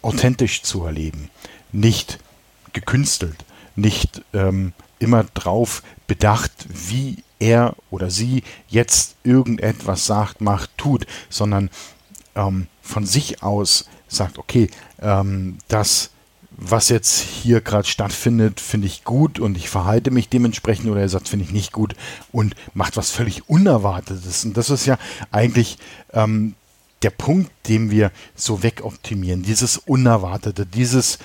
authentisch 0.00 0.62
zu 0.62 0.84
erleben. 0.84 1.30
Nicht 1.72 2.18
gekünstelt, 2.72 3.36
nicht 3.76 4.22
ähm, 4.32 4.72
immer 4.98 5.24
drauf 5.34 5.82
bedacht, 6.06 6.52
wie 6.68 7.22
er 7.38 7.74
oder 7.90 8.10
sie 8.10 8.42
jetzt 8.68 9.16
irgendetwas 9.24 10.06
sagt, 10.06 10.40
macht, 10.40 10.70
tut, 10.76 11.06
sondern 11.28 11.70
ähm, 12.34 12.68
von 12.82 13.04
sich 13.04 13.42
aus 13.42 13.86
sagt, 14.08 14.38
okay, 14.38 14.68
ähm, 15.00 15.58
das 15.68 16.10
was 16.56 16.88
jetzt 16.88 17.20
hier 17.20 17.60
gerade 17.60 17.88
stattfindet, 17.88 18.60
finde 18.60 18.86
ich 18.86 19.04
gut 19.04 19.38
und 19.38 19.56
ich 19.56 19.68
verhalte 19.68 20.10
mich 20.10 20.28
dementsprechend 20.28 20.90
oder 20.90 21.00
er 21.00 21.08
sagt, 21.08 21.28
finde 21.28 21.44
ich 21.44 21.52
nicht 21.52 21.72
gut 21.72 21.96
und 22.30 22.54
macht 22.74 22.96
was 22.96 23.10
völlig 23.10 23.48
Unerwartetes. 23.48 24.44
Und 24.44 24.56
das 24.56 24.70
ist 24.70 24.86
ja 24.86 24.98
eigentlich 25.30 25.78
ähm, 26.12 26.54
der 27.02 27.10
Punkt, 27.10 27.50
den 27.68 27.90
wir 27.90 28.12
so 28.34 28.62
wegoptimieren. 28.62 29.42
Dieses 29.42 29.78
Unerwartete, 29.78 30.66
dieses 30.66 31.18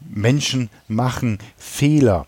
Menschen 0.00 0.70
machen 0.88 1.38
Fehler 1.56 2.26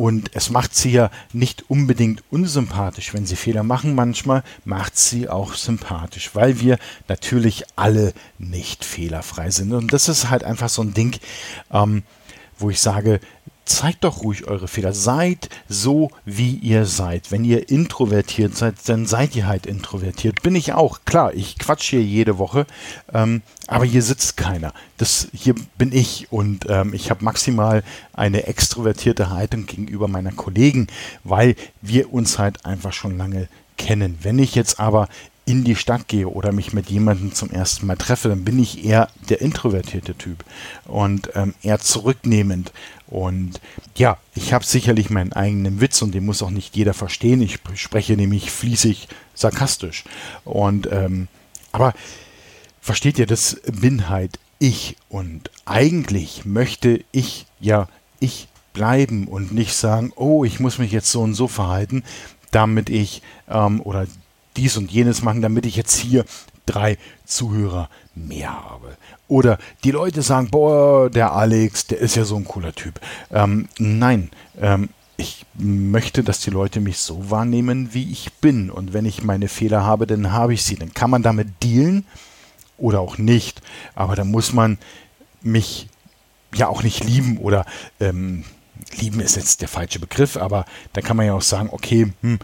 und 0.00 0.34
es 0.34 0.48
macht 0.48 0.74
sie 0.74 0.92
ja 0.92 1.10
nicht 1.34 1.68
unbedingt 1.68 2.24
unsympathisch. 2.30 3.12
Wenn 3.12 3.26
sie 3.26 3.36
Fehler 3.36 3.62
machen, 3.62 3.94
manchmal 3.94 4.42
macht 4.64 4.96
sie 4.96 5.28
auch 5.28 5.52
sympathisch, 5.52 6.30
weil 6.32 6.58
wir 6.58 6.78
natürlich 7.06 7.64
alle 7.76 8.14
nicht 8.38 8.82
fehlerfrei 8.82 9.50
sind. 9.50 9.74
Und 9.74 9.92
das 9.92 10.08
ist 10.08 10.30
halt 10.30 10.42
einfach 10.42 10.70
so 10.70 10.80
ein 10.80 10.94
Ding, 10.94 11.18
ähm, 11.70 12.02
wo 12.58 12.70
ich 12.70 12.80
sage, 12.80 13.20
zeigt 13.70 14.04
doch 14.04 14.22
ruhig 14.22 14.46
eure 14.46 14.68
Fehler. 14.68 14.92
Seid 14.92 15.48
so, 15.68 16.10
wie 16.24 16.56
ihr 16.56 16.86
seid. 16.86 17.30
Wenn 17.30 17.44
ihr 17.44 17.68
introvertiert 17.70 18.56
seid, 18.56 18.74
dann 18.86 19.06
seid 19.06 19.36
ihr 19.36 19.46
halt 19.46 19.66
introvertiert. 19.66 20.42
Bin 20.42 20.56
ich 20.56 20.72
auch. 20.72 21.00
Klar, 21.04 21.34
ich 21.34 21.58
quatsch 21.58 21.90
hier 21.90 22.02
jede 22.02 22.38
Woche, 22.38 22.66
ähm, 23.14 23.42
aber 23.68 23.84
hier 23.84 24.02
sitzt 24.02 24.36
keiner. 24.36 24.72
Das, 24.98 25.28
hier 25.32 25.54
bin 25.78 25.92
ich 25.92 26.32
und 26.32 26.66
ähm, 26.68 26.92
ich 26.94 27.10
habe 27.10 27.24
maximal 27.24 27.84
eine 28.12 28.46
extrovertierte 28.46 29.30
Haltung 29.30 29.66
gegenüber 29.66 30.08
meiner 30.08 30.32
Kollegen, 30.32 30.88
weil 31.22 31.54
wir 31.80 32.12
uns 32.12 32.38
halt 32.38 32.66
einfach 32.66 32.92
schon 32.92 33.16
lange 33.16 33.48
kennen. 33.78 34.18
Wenn 34.22 34.38
ich 34.38 34.54
jetzt 34.54 34.80
aber 34.80 35.08
in 35.50 35.64
die 35.64 35.74
Stadt 35.74 36.06
gehe 36.06 36.28
oder 36.28 36.52
mich 36.52 36.72
mit 36.72 36.90
jemandem 36.90 37.34
zum 37.34 37.50
ersten 37.50 37.84
Mal 37.84 37.96
treffe, 37.96 38.28
dann 38.28 38.44
bin 38.44 38.60
ich 38.60 38.84
eher 38.84 39.08
der 39.28 39.40
introvertierte 39.40 40.14
Typ 40.14 40.44
und 40.84 41.30
ähm, 41.34 41.54
eher 41.60 41.80
zurücknehmend. 41.80 42.72
Und 43.08 43.60
ja, 43.96 44.16
ich 44.36 44.52
habe 44.52 44.64
sicherlich 44.64 45.10
meinen 45.10 45.32
eigenen 45.32 45.80
Witz 45.80 46.02
und 46.02 46.14
den 46.14 46.24
muss 46.24 46.44
auch 46.44 46.50
nicht 46.50 46.76
jeder 46.76 46.94
verstehen. 46.94 47.42
Ich 47.42 47.58
spreche 47.74 48.12
nämlich 48.12 48.52
fließig 48.52 49.08
sarkastisch. 49.34 50.04
Und 50.44 50.88
ähm, 50.92 51.26
aber 51.72 51.94
versteht 52.80 53.18
ihr, 53.18 53.26
das 53.26 53.60
bin 53.64 54.08
halt 54.08 54.38
ich 54.60 54.98
und 55.08 55.50
eigentlich 55.64 56.44
möchte 56.44 57.02
ich 57.10 57.46
ja 57.58 57.88
ich 58.20 58.46
bleiben 58.72 59.26
und 59.26 59.50
nicht 59.50 59.74
sagen, 59.74 60.12
oh, 60.14 60.44
ich 60.44 60.60
muss 60.60 60.78
mich 60.78 60.92
jetzt 60.92 61.10
so 61.10 61.22
und 61.22 61.34
so 61.34 61.48
verhalten, 61.48 62.04
damit 62.52 62.88
ich 62.88 63.22
ähm, 63.48 63.80
oder 63.80 64.06
dies 64.56 64.76
und 64.76 64.90
jenes 64.90 65.22
machen, 65.22 65.42
damit 65.42 65.66
ich 65.66 65.76
jetzt 65.76 65.96
hier 65.96 66.24
drei 66.66 66.98
Zuhörer 67.24 67.88
mehr 68.14 68.52
habe. 68.52 68.96
Oder 69.28 69.58
die 69.84 69.90
Leute 69.90 70.22
sagen, 70.22 70.50
boah, 70.50 71.10
der 71.10 71.32
Alex, 71.32 71.86
der 71.86 71.98
ist 71.98 72.16
ja 72.16 72.24
so 72.24 72.36
ein 72.36 72.44
cooler 72.44 72.74
Typ. 72.74 73.00
Ähm, 73.30 73.68
nein, 73.78 74.30
ähm, 74.60 74.88
ich 75.16 75.44
möchte, 75.54 76.22
dass 76.22 76.40
die 76.40 76.50
Leute 76.50 76.80
mich 76.80 76.98
so 76.98 77.30
wahrnehmen, 77.30 77.92
wie 77.92 78.10
ich 78.10 78.32
bin. 78.34 78.70
Und 78.70 78.92
wenn 78.92 79.04
ich 79.04 79.22
meine 79.22 79.48
Fehler 79.48 79.84
habe, 79.84 80.06
dann 80.06 80.32
habe 80.32 80.54
ich 80.54 80.64
sie. 80.64 80.76
Dann 80.76 80.94
kann 80.94 81.10
man 81.10 81.22
damit 81.22 81.48
dealen 81.62 82.06
oder 82.78 83.00
auch 83.00 83.18
nicht. 83.18 83.60
Aber 83.94 84.16
da 84.16 84.24
muss 84.24 84.52
man 84.52 84.78
mich 85.42 85.88
ja 86.54 86.68
auch 86.68 86.82
nicht 86.82 87.04
lieben 87.04 87.38
oder 87.38 87.66
ähm, 88.00 88.44
lieben 88.98 89.20
ist 89.20 89.36
jetzt 89.36 89.60
der 89.60 89.68
falsche 89.68 90.00
Begriff, 90.00 90.36
aber 90.36 90.64
da 90.92 91.00
kann 91.00 91.16
man 91.16 91.26
ja 91.26 91.34
auch 91.34 91.42
sagen, 91.42 91.68
okay, 91.70 92.12
hm, 92.22 92.38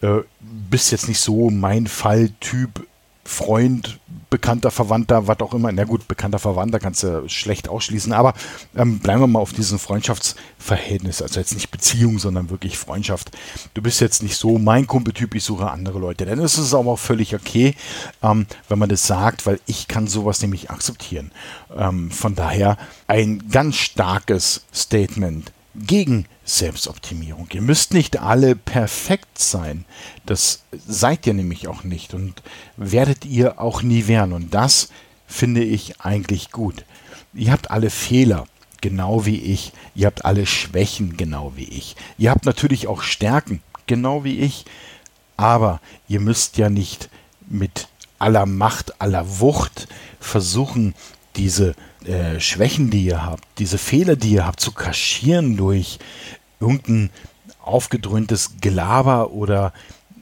äh, 0.00 0.20
bist 0.40 0.92
jetzt 0.92 1.08
nicht 1.08 1.20
so 1.20 1.50
mein 1.50 1.86
Fall, 1.86 2.30
Typ, 2.40 2.86
Freund, 3.28 4.00
bekannter 4.30 4.70
Verwandter, 4.70 5.26
was 5.26 5.40
auch 5.40 5.52
immer. 5.52 5.70
Na 5.70 5.84
gut, 5.84 6.08
bekannter 6.08 6.38
Verwandter 6.38 6.78
kannst 6.78 7.02
du 7.02 7.28
schlecht 7.28 7.68
ausschließen, 7.68 8.14
aber 8.14 8.32
ähm, 8.74 9.00
bleiben 9.00 9.20
wir 9.20 9.26
mal 9.26 9.38
auf 9.38 9.52
diesem 9.52 9.78
Freundschaftsverhältnis. 9.78 11.20
Also 11.20 11.38
jetzt 11.38 11.52
nicht 11.52 11.70
Beziehung, 11.70 12.18
sondern 12.18 12.48
wirklich 12.48 12.78
Freundschaft. 12.78 13.30
Du 13.74 13.82
bist 13.82 14.00
jetzt 14.00 14.22
nicht 14.22 14.36
so 14.36 14.58
mein 14.58 14.86
Kumpeltyp, 14.86 15.34
ich 15.34 15.44
suche 15.44 15.70
andere 15.70 15.98
Leute. 15.98 16.24
Dann 16.24 16.38
ist 16.38 16.56
es 16.56 16.72
aber 16.72 16.92
auch 16.92 16.98
völlig 16.98 17.34
okay, 17.34 17.74
ähm, 18.22 18.46
wenn 18.68 18.78
man 18.78 18.88
das 18.88 19.06
sagt, 19.06 19.44
weil 19.44 19.60
ich 19.66 19.88
kann 19.88 20.06
sowas 20.06 20.40
nämlich 20.40 20.70
akzeptieren. 20.70 21.30
Ähm, 21.76 22.10
von 22.10 22.34
daher 22.34 22.78
ein 23.08 23.50
ganz 23.50 23.76
starkes 23.76 24.64
Statement 24.72 25.52
gegen 25.86 26.26
Selbstoptimierung. 26.44 27.48
Ihr 27.52 27.62
müsst 27.62 27.92
nicht 27.92 28.20
alle 28.20 28.56
perfekt 28.56 29.38
sein. 29.38 29.84
Das 30.26 30.62
seid 30.72 31.26
ihr 31.26 31.34
nämlich 31.34 31.68
auch 31.68 31.84
nicht 31.84 32.14
und 32.14 32.42
werdet 32.76 33.24
ihr 33.24 33.60
auch 33.60 33.82
nie 33.82 34.06
werden. 34.06 34.32
Und 34.32 34.54
das 34.54 34.88
finde 35.26 35.62
ich 35.62 36.00
eigentlich 36.00 36.50
gut. 36.50 36.84
Ihr 37.34 37.52
habt 37.52 37.70
alle 37.70 37.90
Fehler, 37.90 38.46
genau 38.80 39.26
wie 39.26 39.40
ich. 39.40 39.72
Ihr 39.94 40.06
habt 40.06 40.24
alle 40.24 40.46
Schwächen, 40.46 41.16
genau 41.16 41.52
wie 41.56 41.68
ich. 41.68 41.96
Ihr 42.16 42.30
habt 42.30 42.46
natürlich 42.46 42.86
auch 42.86 43.02
Stärken, 43.02 43.62
genau 43.86 44.24
wie 44.24 44.38
ich. 44.38 44.64
Aber 45.36 45.80
ihr 46.08 46.20
müsst 46.20 46.56
ja 46.56 46.70
nicht 46.70 47.10
mit 47.48 47.88
aller 48.18 48.46
Macht, 48.46 49.00
aller 49.00 49.38
Wucht 49.40 49.86
versuchen, 50.18 50.94
diese 51.38 51.74
äh, 52.04 52.40
Schwächen, 52.40 52.90
die 52.90 53.04
ihr 53.04 53.24
habt, 53.24 53.46
diese 53.58 53.78
Fehler, 53.78 54.16
die 54.16 54.32
ihr 54.32 54.46
habt, 54.46 54.60
zu 54.60 54.72
kaschieren 54.72 55.56
durch 55.56 55.98
irgendein 56.60 57.10
aufgedröhntes 57.62 58.56
Gelaber 58.60 59.30
oder 59.30 59.72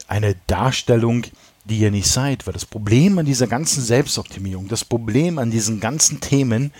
eine 0.08 0.37
Darstellung, 0.46 1.25
die 1.64 1.78
ihr 1.78 1.90
nicht 1.90 2.08
seid. 2.08 2.46
Weil 2.46 2.54
das 2.54 2.66
Problem 2.66 3.18
an 3.18 3.26
dieser 3.26 3.46
ganzen 3.46 3.82
Selbstoptimierung, 3.82 4.68
das 4.68 4.85
Problem 4.85 5.38
an 5.38 5.50
diesen 5.50 5.80
ganzen 5.80 6.20
Themen 6.20 6.73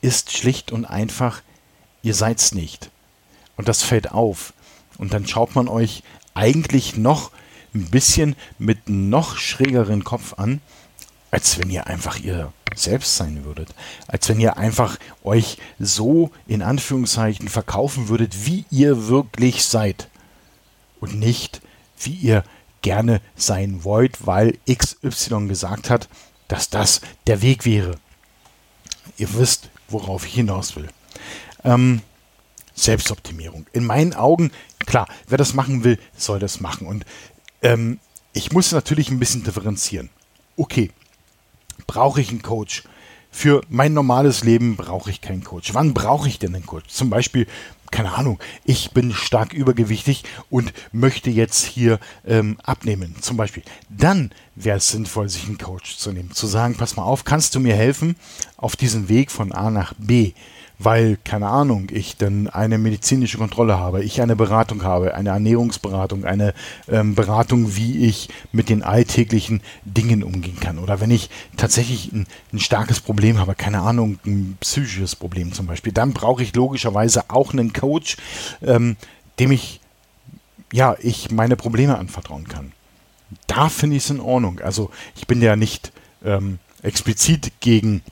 ist 0.00 0.32
schlicht 0.32 0.72
und 0.72 0.84
einfach, 0.84 1.42
ihr 2.02 2.14
seid's 2.14 2.52
nicht. 2.54 2.90
Und 3.56 3.68
das 3.68 3.82
fällt 3.82 4.12
auf. 4.12 4.52
Und 4.98 5.12
dann 5.12 5.26
schaut 5.26 5.54
man 5.54 5.68
euch 5.68 6.02
eigentlich 6.34 6.96
noch 6.96 7.30
ein 7.74 7.90
bisschen 7.90 8.36
mit 8.58 8.88
noch 8.88 9.36
schrägeren 9.36 10.04
Kopf 10.04 10.34
an, 10.38 10.60
als 11.30 11.58
wenn 11.58 11.70
ihr 11.70 11.86
einfach 11.86 12.18
ihr 12.18 12.52
selbst 12.78 13.16
sein 13.16 13.44
würdet. 13.44 13.74
Als 14.06 14.28
wenn 14.28 14.40
ihr 14.40 14.56
einfach 14.56 14.98
euch 15.22 15.58
so 15.78 16.30
in 16.46 16.62
Anführungszeichen 16.62 17.48
verkaufen 17.48 18.08
würdet, 18.08 18.46
wie 18.46 18.64
ihr 18.70 19.08
wirklich 19.08 19.64
seid. 19.64 20.08
Und 21.00 21.18
nicht, 21.18 21.60
wie 22.00 22.12
ihr 22.14 22.44
gerne 22.82 23.20
sein 23.36 23.84
wollt, 23.84 24.26
weil 24.26 24.58
XY 24.70 25.48
gesagt 25.48 25.90
hat, 25.90 26.08
dass 26.48 26.70
das 26.70 27.00
der 27.26 27.42
Weg 27.42 27.64
wäre. 27.64 27.96
Ihr 29.16 29.32
wisst, 29.34 29.70
worauf 29.88 30.26
ich 30.26 30.34
hinaus 30.34 30.76
will. 30.76 30.88
Ähm, 31.64 32.02
Selbstoptimierung. 32.74 33.66
In 33.72 33.84
meinen 33.84 34.14
Augen, 34.14 34.50
klar, 34.86 35.08
wer 35.28 35.38
das 35.38 35.54
machen 35.54 35.84
will, 35.84 35.98
soll 36.16 36.38
das 36.38 36.60
machen. 36.60 36.86
Und 36.86 37.06
ähm, 37.62 38.00
ich 38.32 38.52
muss 38.52 38.72
natürlich 38.72 39.10
ein 39.10 39.18
bisschen 39.18 39.44
differenzieren. 39.44 40.10
Okay, 40.56 40.90
brauche 41.86 42.20
ich 42.20 42.30
einen 42.30 42.42
Coach. 42.42 42.84
Für 43.30 43.62
mein 43.68 43.92
normales 43.94 44.44
Leben 44.44 44.76
brauche 44.76 45.10
ich 45.10 45.20
keinen 45.20 45.42
Coach. 45.42 45.74
Wann 45.74 45.92
brauche 45.92 46.28
ich 46.28 46.38
denn 46.38 46.54
einen 46.54 46.66
Coach? 46.66 46.88
Zum 46.88 47.10
Beispiel, 47.10 47.48
keine 47.90 48.14
Ahnung, 48.14 48.38
ich 48.64 48.92
bin 48.92 49.12
stark 49.12 49.52
übergewichtig 49.52 50.22
und 50.50 50.72
möchte 50.92 51.30
jetzt 51.30 51.64
hier 51.64 51.98
ähm, 52.24 52.58
abnehmen. 52.62 53.16
Zum 53.20 53.36
Beispiel. 53.36 53.64
Dann 53.88 54.30
wäre 54.54 54.78
es 54.78 54.88
sinnvoll, 54.88 55.28
sich 55.28 55.46
einen 55.46 55.58
Coach 55.58 55.96
zu 55.96 56.12
nehmen. 56.12 56.30
Zu 56.30 56.46
sagen, 56.46 56.76
pass 56.76 56.96
mal 56.96 57.02
auf, 57.02 57.24
kannst 57.24 57.54
du 57.54 57.60
mir 57.60 57.74
helfen 57.74 58.14
auf 58.56 58.76
diesem 58.76 59.08
Weg 59.08 59.32
von 59.32 59.52
A 59.52 59.70
nach 59.70 59.94
B? 59.98 60.32
Weil, 60.78 61.18
keine 61.24 61.48
Ahnung, 61.48 61.88
ich 61.92 62.16
dann 62.16 62.48
eine 62.48 62.78
medizinische 62.78 63.38
Kontrolle 63.38 63.78
habe, 63.78 64.02
ich 64.02 64.20
eine 64.20 64.36
Beratung 64.36 64.82
habe, 64.82 65.14
eine 65.14 65.30
Ernährungsberatung, 65.30 66.24
eine 66.24 66.52
ähm, 66.88 67.14
Beratung, 67.14 67.76
wie 67.76 68.06
ich 68.06 68.28
mit 68.52 68.68
den 68.68 68.82
alltäglichen 68.82 69.60
Dingen 69.84 70.22
umgehen 70.22 70.58
kann. 70.58 70.78
Oder 70.78 71.00
wenn 71.00 71.10
ich 71.10 71.30
tatsächlich 71.56 72.12
ein, 72.12 72.26
ein 72.52 72.58
starkes 72.58 73.00
Problem 73.00 73.38
habe, 73.38 73.54
keine 73.54 73.82
Ahnung, 73.82 74.18
ein 74.26 74.56
psychisches 74.60 75.14
Problem 75.16 75.52
zum 75.52 75.66
Beispiel, 75.66 75.92
dann 75.92 76.12
brauche 76.12 76.42
ich 76.42 76.54
logischerweise 76.54 77.30
auch 77.30 77.52
einen 77.52 77.72
Coach, 77.72 78.16
ähm, 78.62 78.96
dem 79.38 79.52
ich, 79.52 79.80
ja, 80.72 80.96
ich 81.00 81.30
meine 81.30 81.56
Probleme 81.56 81.98
anvertrauen 81.98 82.48
kann. 82.48 82.72
Da 83.46 83.68
finde 83.68 83.96
ich 83.96 84.04
es 84.04 84.10
in 84.10 84.20
Ordnung. 84.20 84.60
Also 84.60 84.90
ich 85.16 85.26
bin 85.26 85.40
ja 85.40 85.56
nicht 85.56 85.92
ähm, 86.24 86.58
explizit 86.82 87.52
gegen 87.60 88.02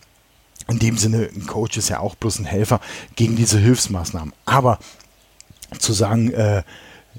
in 0.69 0.79
dem 0.79 0.97
Sinne, 0.97 1.29
ein 1.35 1.47
Coach 1.47 1.77
ist 1.77 1.89
ja 1.89 2.01
auch 2.01 2.15
bloß 2.15 2.39
ein 2.39 2.45
Helfer 2.45 2.81
gegen 3.17 3.37
diese 3.37 3.59
Hilfsmaßnahmen. 3.59 4.33
Aber 4.45 4.79
zu 5.79 5.93
sagen, 5.93 6.33
äh, 6.33 6.63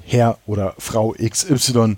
Herr 0.05 0.37
oder 0.45 0.75
Frau 0.77 1.13
XY, 1.13 1.97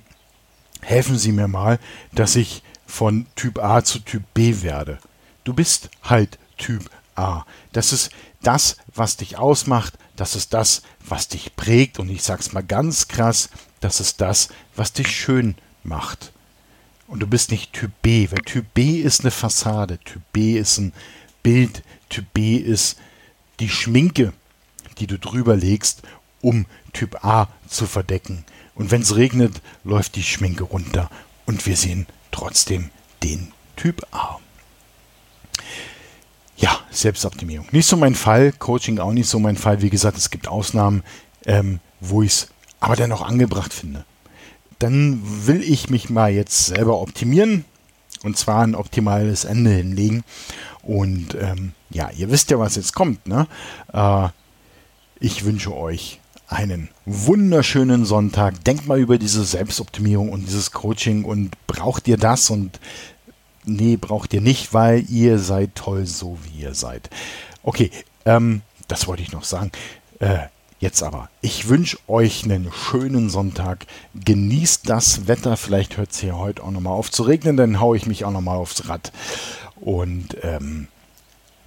helfen 0.82 1.18
Sie 1.18 1.32
mir 1.32 1.48
mal, 1.48 1.80
dass 2.14 2.36
ich 2.36 2.64
von 2.86 3.26
Typ 3.36 3.60
A 3.60 3.84
zu 3.84 4.00
Typ 4.00 4.24
B 4.34 4.62
werde. 4.62 5.00
Du 5.44 5.54
bist 5.54 5.90
halt 6.04 6.38
Typ 6.58 6.90
A. 7.16 7.46
Das 7.74 7.92
ist 7.92 8.12
das, 8.44 8.78
was 8.94 9.18
dich 9.18 9.38
ausmacht. 9.38 9.98
Das 10.16 10.36
ist 10.36 10.54
das, 10.54 10.84
was 11.06 11.28
dich 11.28 11.56
prägt. 11.56 12.00
Und 12.00 12.10
ich 12.10 12.24
sag's 12.24 12.54
mal 12.54 12.64
ganz 12.64 13.08
krass, 13.08 13.50
das 13.80 14.00
ist 14.00 14.22
das, 14.22 14.50
was 14.76 14.94
dich 14.94 15.10
schön 15.10 15.56
macht. 15.84 16.32
Und 17.08 17.20
du 17.20 17.28
bist 17.28 17.52
nicht 17.52 17.74
Typ 17.74 17.92
B, 18.02 18.30
weil 18.32 18.40
Typ 18.40 18.74
B 18.74 19.00
ist 19.00 19.22
eine 19.22 19.32
Fassade. 19.32 20.00
Typ 20.00 20.22
B 20.32 20.58
ist 20.58 20.78
ein 20.78 20.94
Bild 21.46 21.84
Typ 22.10 22.26
B 22.34 22.56
ist 22.56 22.98
die 23.60 23.70
Schminke, 23.70 24.34
die 24.98 25.06
du 25.06 25.20
drüber 25.20 25.56
legst, 25.56 26.02
um 26.42 26.66
Typ 26.92 27.24
A 27.24 27.50
zu 27.68 27.86
verdecken. 27.86 28.44
Und 28.74 28.90
wenn 28.90 29.04
es 29.04 29.16
regnet, 29.16 29.62
läuft 29.84 30.16
die 30.16 30.24
Schminke 30.24 30.64
runter 30.64 31.08
und 31.46 31.68
wir 31.68 31.78
sehen 31.78 32.08
trotzdem 32.32 32.90
den 33.22 33.52
Typ 33.76 34.08
A. 34.12 34.40
Ja, 36.58 36.80
Selbstoptimierung. 36.90 37.68
Nicht 37.72 37.86
so 37.86 37.96
mein 37.96 38.16
Fall, 38.16 38.52
Coaching 38.52 38.98
auch 38.98 39.14
nicht 39.14 39.30
so 39.30 39.38
mein 39.38 39.56
Fall. 39.56 39.84
Wie 39.84 39.92
gesagt, 39.92 40.18
es 40.18 40.32
gibt 40.32 40.48
Ausnahmen, 40.48 41.04
ähm, 41.46 41.80
wo 42.00 42.24
ich 42.24 42.32
es 42.32 42.48
aber 42.80 42.96
dennoch 42.96 43.22
angebracht 43.22 43.72
finde. 43.72 44.04
Dann 44.80 45.22
will 45.46 45.62
ich 45.62 45.92
mich 45.92 46.10
mal 46.10 46.32
jetzt 46.32 46.66
selber 46.66 47.00
optimieren 47.00 47.66
und 48.24 48.36
zwar 48.36 48.64
ein 48.64 48.74
optimales 48.74 49.46
Ende 49.46 49.70
hinlegen 49.70 50.24
und 50.86 51.36
ähm, 51.36 51.74
ja, 51.90 52.10
ihr 52.12 52.30
wisst 52.30 52.52
ja, 52.52 52.60
was 52.60 52.76
jetzt 52.76 52.94
kommt. 52.94 53.28
Ne? 53.28 53.48
Äh, 53.92 54.30
ich 55.20 55.44
wünsche 55.44 55.76
euch 55.76 56.20
einen 56.48 56.90
wunderschönen 57.06 58.06
Sonntag. 58.06 58.64
Denkt 58.64 58.88
mal 58.88 59.00
über 59.00 59.18
diese 59.18 59.44
Selbstoptimierung 59.44 60.30
und 60.30 60.46
dieses 60.46 60.72
Coaching 60.72 61.26
und 61.26 61.52
braucht 61.66 62.08
ihr 62.08 62.18
das 62.18 62.52
und 62.52 62.80
nee, 63.66 63.98
braucht 63.98 64.34
ihr 64.34 64.42
nicht, 64.42 64.74
weil 64.74 65.04
ihr 65.10 65.40
seid 65.40 65.74
toll, 65.74 66.06
so 66.06 66.38
wie 66.44 66.62
ihr 66.62 66.76
seid. 66.76 67.10
Okay, 67.64 67.90
ähm, 68.26 68.62
das 68.88 69.08
wollte 69.08 69.24
ich 69.24 69.32
noch 69.32 69.44
sagen. 69.44 69.72
Äh, 70.20 70.38
jetzt 70.80 71.02
aber, 71.02 71.30
ich 71.42 71.68
wünsche 71.68 71.98
euch 72.08 72.44
einen 72.44 72.72
schönen 72.72 73.32
Sonntag. 73.32 73.88
Genießt 74.14 74.88
das 74.88 75.28
Wetter. 75.28 75.58
Vielleicht 75.58 75.98
hört 75.98 76.12
es 76.12 76.20
hier 76.20 76.38
heute 76.38 76.62
auch 76.62 76.72
nochmal 76.72 76.94
auf 76.94 77.10
zu 77.10 77.24
regnen, 77.24 77.58
dann 77.58 77.80
haue 77.80 77.98
ich 77.98 78.06
mich 78.06 78.24
auch 78.24 78.32
nochmal 78.32 78.58
aufs 78.58 78.88
Rad 78.88 79.12
und 79.80 80.38
ähm, 80.42 80.88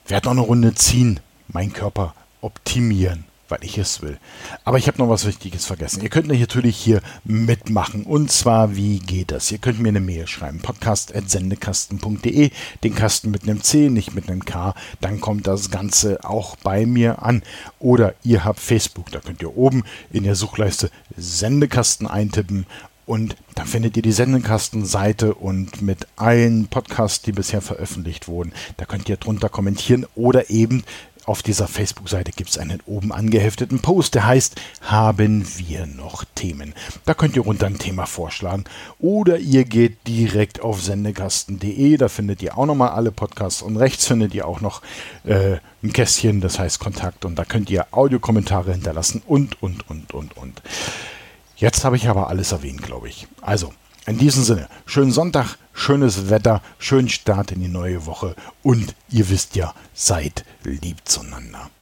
werde 0.07 0.27
noch 0.27 0.33
eine 0.33 0.41
Runde 0.43 0.75
ziehen, 0.75 1.21
meinen 1.49 1.73
Körper 1.73 2.15
optimieren, 2.41 3.25
weil 3.49 3.59
ich 3.63 3.79
es 3.79 4.03
will. 4.03 4.19
Aber 4.65 4.79
ich 4.79 4.87
habe 4.87 4.99
noch 4.99 5.09
was 5.09 5.27
Wichtiges 5.27 5.67
vergessen. 5.67 6.03
Ihr 6.03 6.09
könnt 6.09 6.29
natürlich 6.29 6.77
hier 6.77 7.01
mitmachen. 7.25 8.05
Und 8.05 8.31
zwar, 8.31 8.77
wie 8.77 8.99
geht 8.99 9.31
das? 9.33 9.51
Ihr 9.51 9.59
könnt 9.59 9.81
mir 9.81 9.89
eine 9.89 10.01
Mail 10.01 10.27
schreiben. 10.27 10.61
podcast.sendekasten.de. 10.61 12.51
Den 12.85 12.95
Kasten 12.95 13.31
mit 13.31 13.43
einem 13.43 13.63
C, 13.63 13.91
nicht 13.91 14.15
mit 14.15 14.29
einem 14.29 14.45
K. 14.45 14.75
Dann 15.01 15.21
kommt 15.21 15.47
das 15.47 15.71
Ganze 15.71 16.25
auch 16.25 16.57
bei 16.57 16.87
mir 16.87 17.23
an. 17.23 17.43
Oder 17.79 18.15
ihr 18.23 18.45
habt 18.45 18.61
Facebook. 18.61 19.11
Da 19.11 19.21
könnt 19.21 19.43
ihr 19.43 19.57
oben 19.57 19.85
in 20.13 20.25
der 20.25 20.35
Suchleiste 20.35 20.91
Sendekasten 21.17 22.07
eintippen 22.07 22.67
und 23.09 23.37
da 23.55 23.65
findet 23.65 23.97
ihr 23.97 24.03
die 24.03 24.13
Sendekastenseite 24.13 25.33
und 25.35 25.81
mit 25.81 26.07
allen 26.17 26.69
Podcasts, 26.69 27.23
die 27.23 27.33
bisher 27.33 27.63
veröffentlicht 27.63 28.29
wurden. 28.29 28.53
Da 28.77 28.85
könnt 28.85 29.09
ihr 29.09 29.17
drunter 29.17 29.49
kommentieren 29.49 30.05
oder 30.15 30.51
eben 30.51 30.85
auf 31.25 31.43
dieser 31.43 31.69
Facebook-Seite 31.69 32.33
gibt 32.33 32.51
es 32.51 32.59
einen 32.59 32.83
oben 32.85 33.11
angehefteten 33.11 33.81
Post, 33.81 34.15
der 34.15 34.27
heißt 34.27 34.61
Haben 34.83 35.47
wir 35.57 35.87
noch 35.87 36.25
Themen? 36.35 36.75
Da 37.07 37.15
könnt 37.15 37.35
ihr 37.35 37.43
runter 37.43 37.67
ein 37.67 37.79
Thema 37.79 38.05
vorschlagen. 38.05 38.65
Oder 38.99 39.39
ihr 39.39 39.65
geht 39.65 40.07
direkt 40.07 40.61
auf 40.61 40.83
sendekasten.de, 40.83 41.97
da 41.97 42.09
findet 42.09 42.43
ihr 42.43 42.59
auch 42.59 42.67
nochmal 42.67 42.91
alle 42.91 43.11
Podcasts 43.11 43.63
und 43.63 43.79
rechts 43.79 44.07
findet 44.07 44.35
ihr 44.35 44.47
auch 44.47 44.61
noch 44.61 44.83
äh, 45.25 45.57
ein 45.83 45.95
Kästchen, 45.95 46.43
das 46.43 46.59
heißt 46.59 46.79
Kontakt 46.79 47.25
und 47.25 47.37
da 47.37 47.47
könnt 47.47 47.71
ihr 47.71 47.87
Audiokommentare 47.91 48.73
hinterlassen 48.73 49.23
und, 49.27 49.63
und, 49.63 49.89
und, 49.89 50.13
und, 50.13 50.37
und. 50.37 50.63
Jetzt 51.59 51.85
habe 51.85 51.97
ich 51.97 52.09
aber 52.09 52.29
alles 52.29 52.53
erwähnt, 52.53 52.83
glaube 52.83 53.09
ich. 53.09 53.27
Also, 53.41 53.73
in 54.07 54.17
diesem 54.17 54.45
Sinne, 54.45 54.69
schönen 54.87 55.11
Sonntag, 55.11 55.57
schönes 55.73 56.31
Wetter, 56.31 56.63
schönen 56.79 57.09
Start 57.09 57.51
in 57.51 57.61
die 57.61 57.69
neue 57.69 58.07
Woche 58.07 58.37
und 58.63 58.95
ihr 59.11 59.29
wisst 59.29 59.57
ja, 59.57 59.75
seid 59.93 60.45
lieb 60.63 60.99
zueinander. 61.05 61.69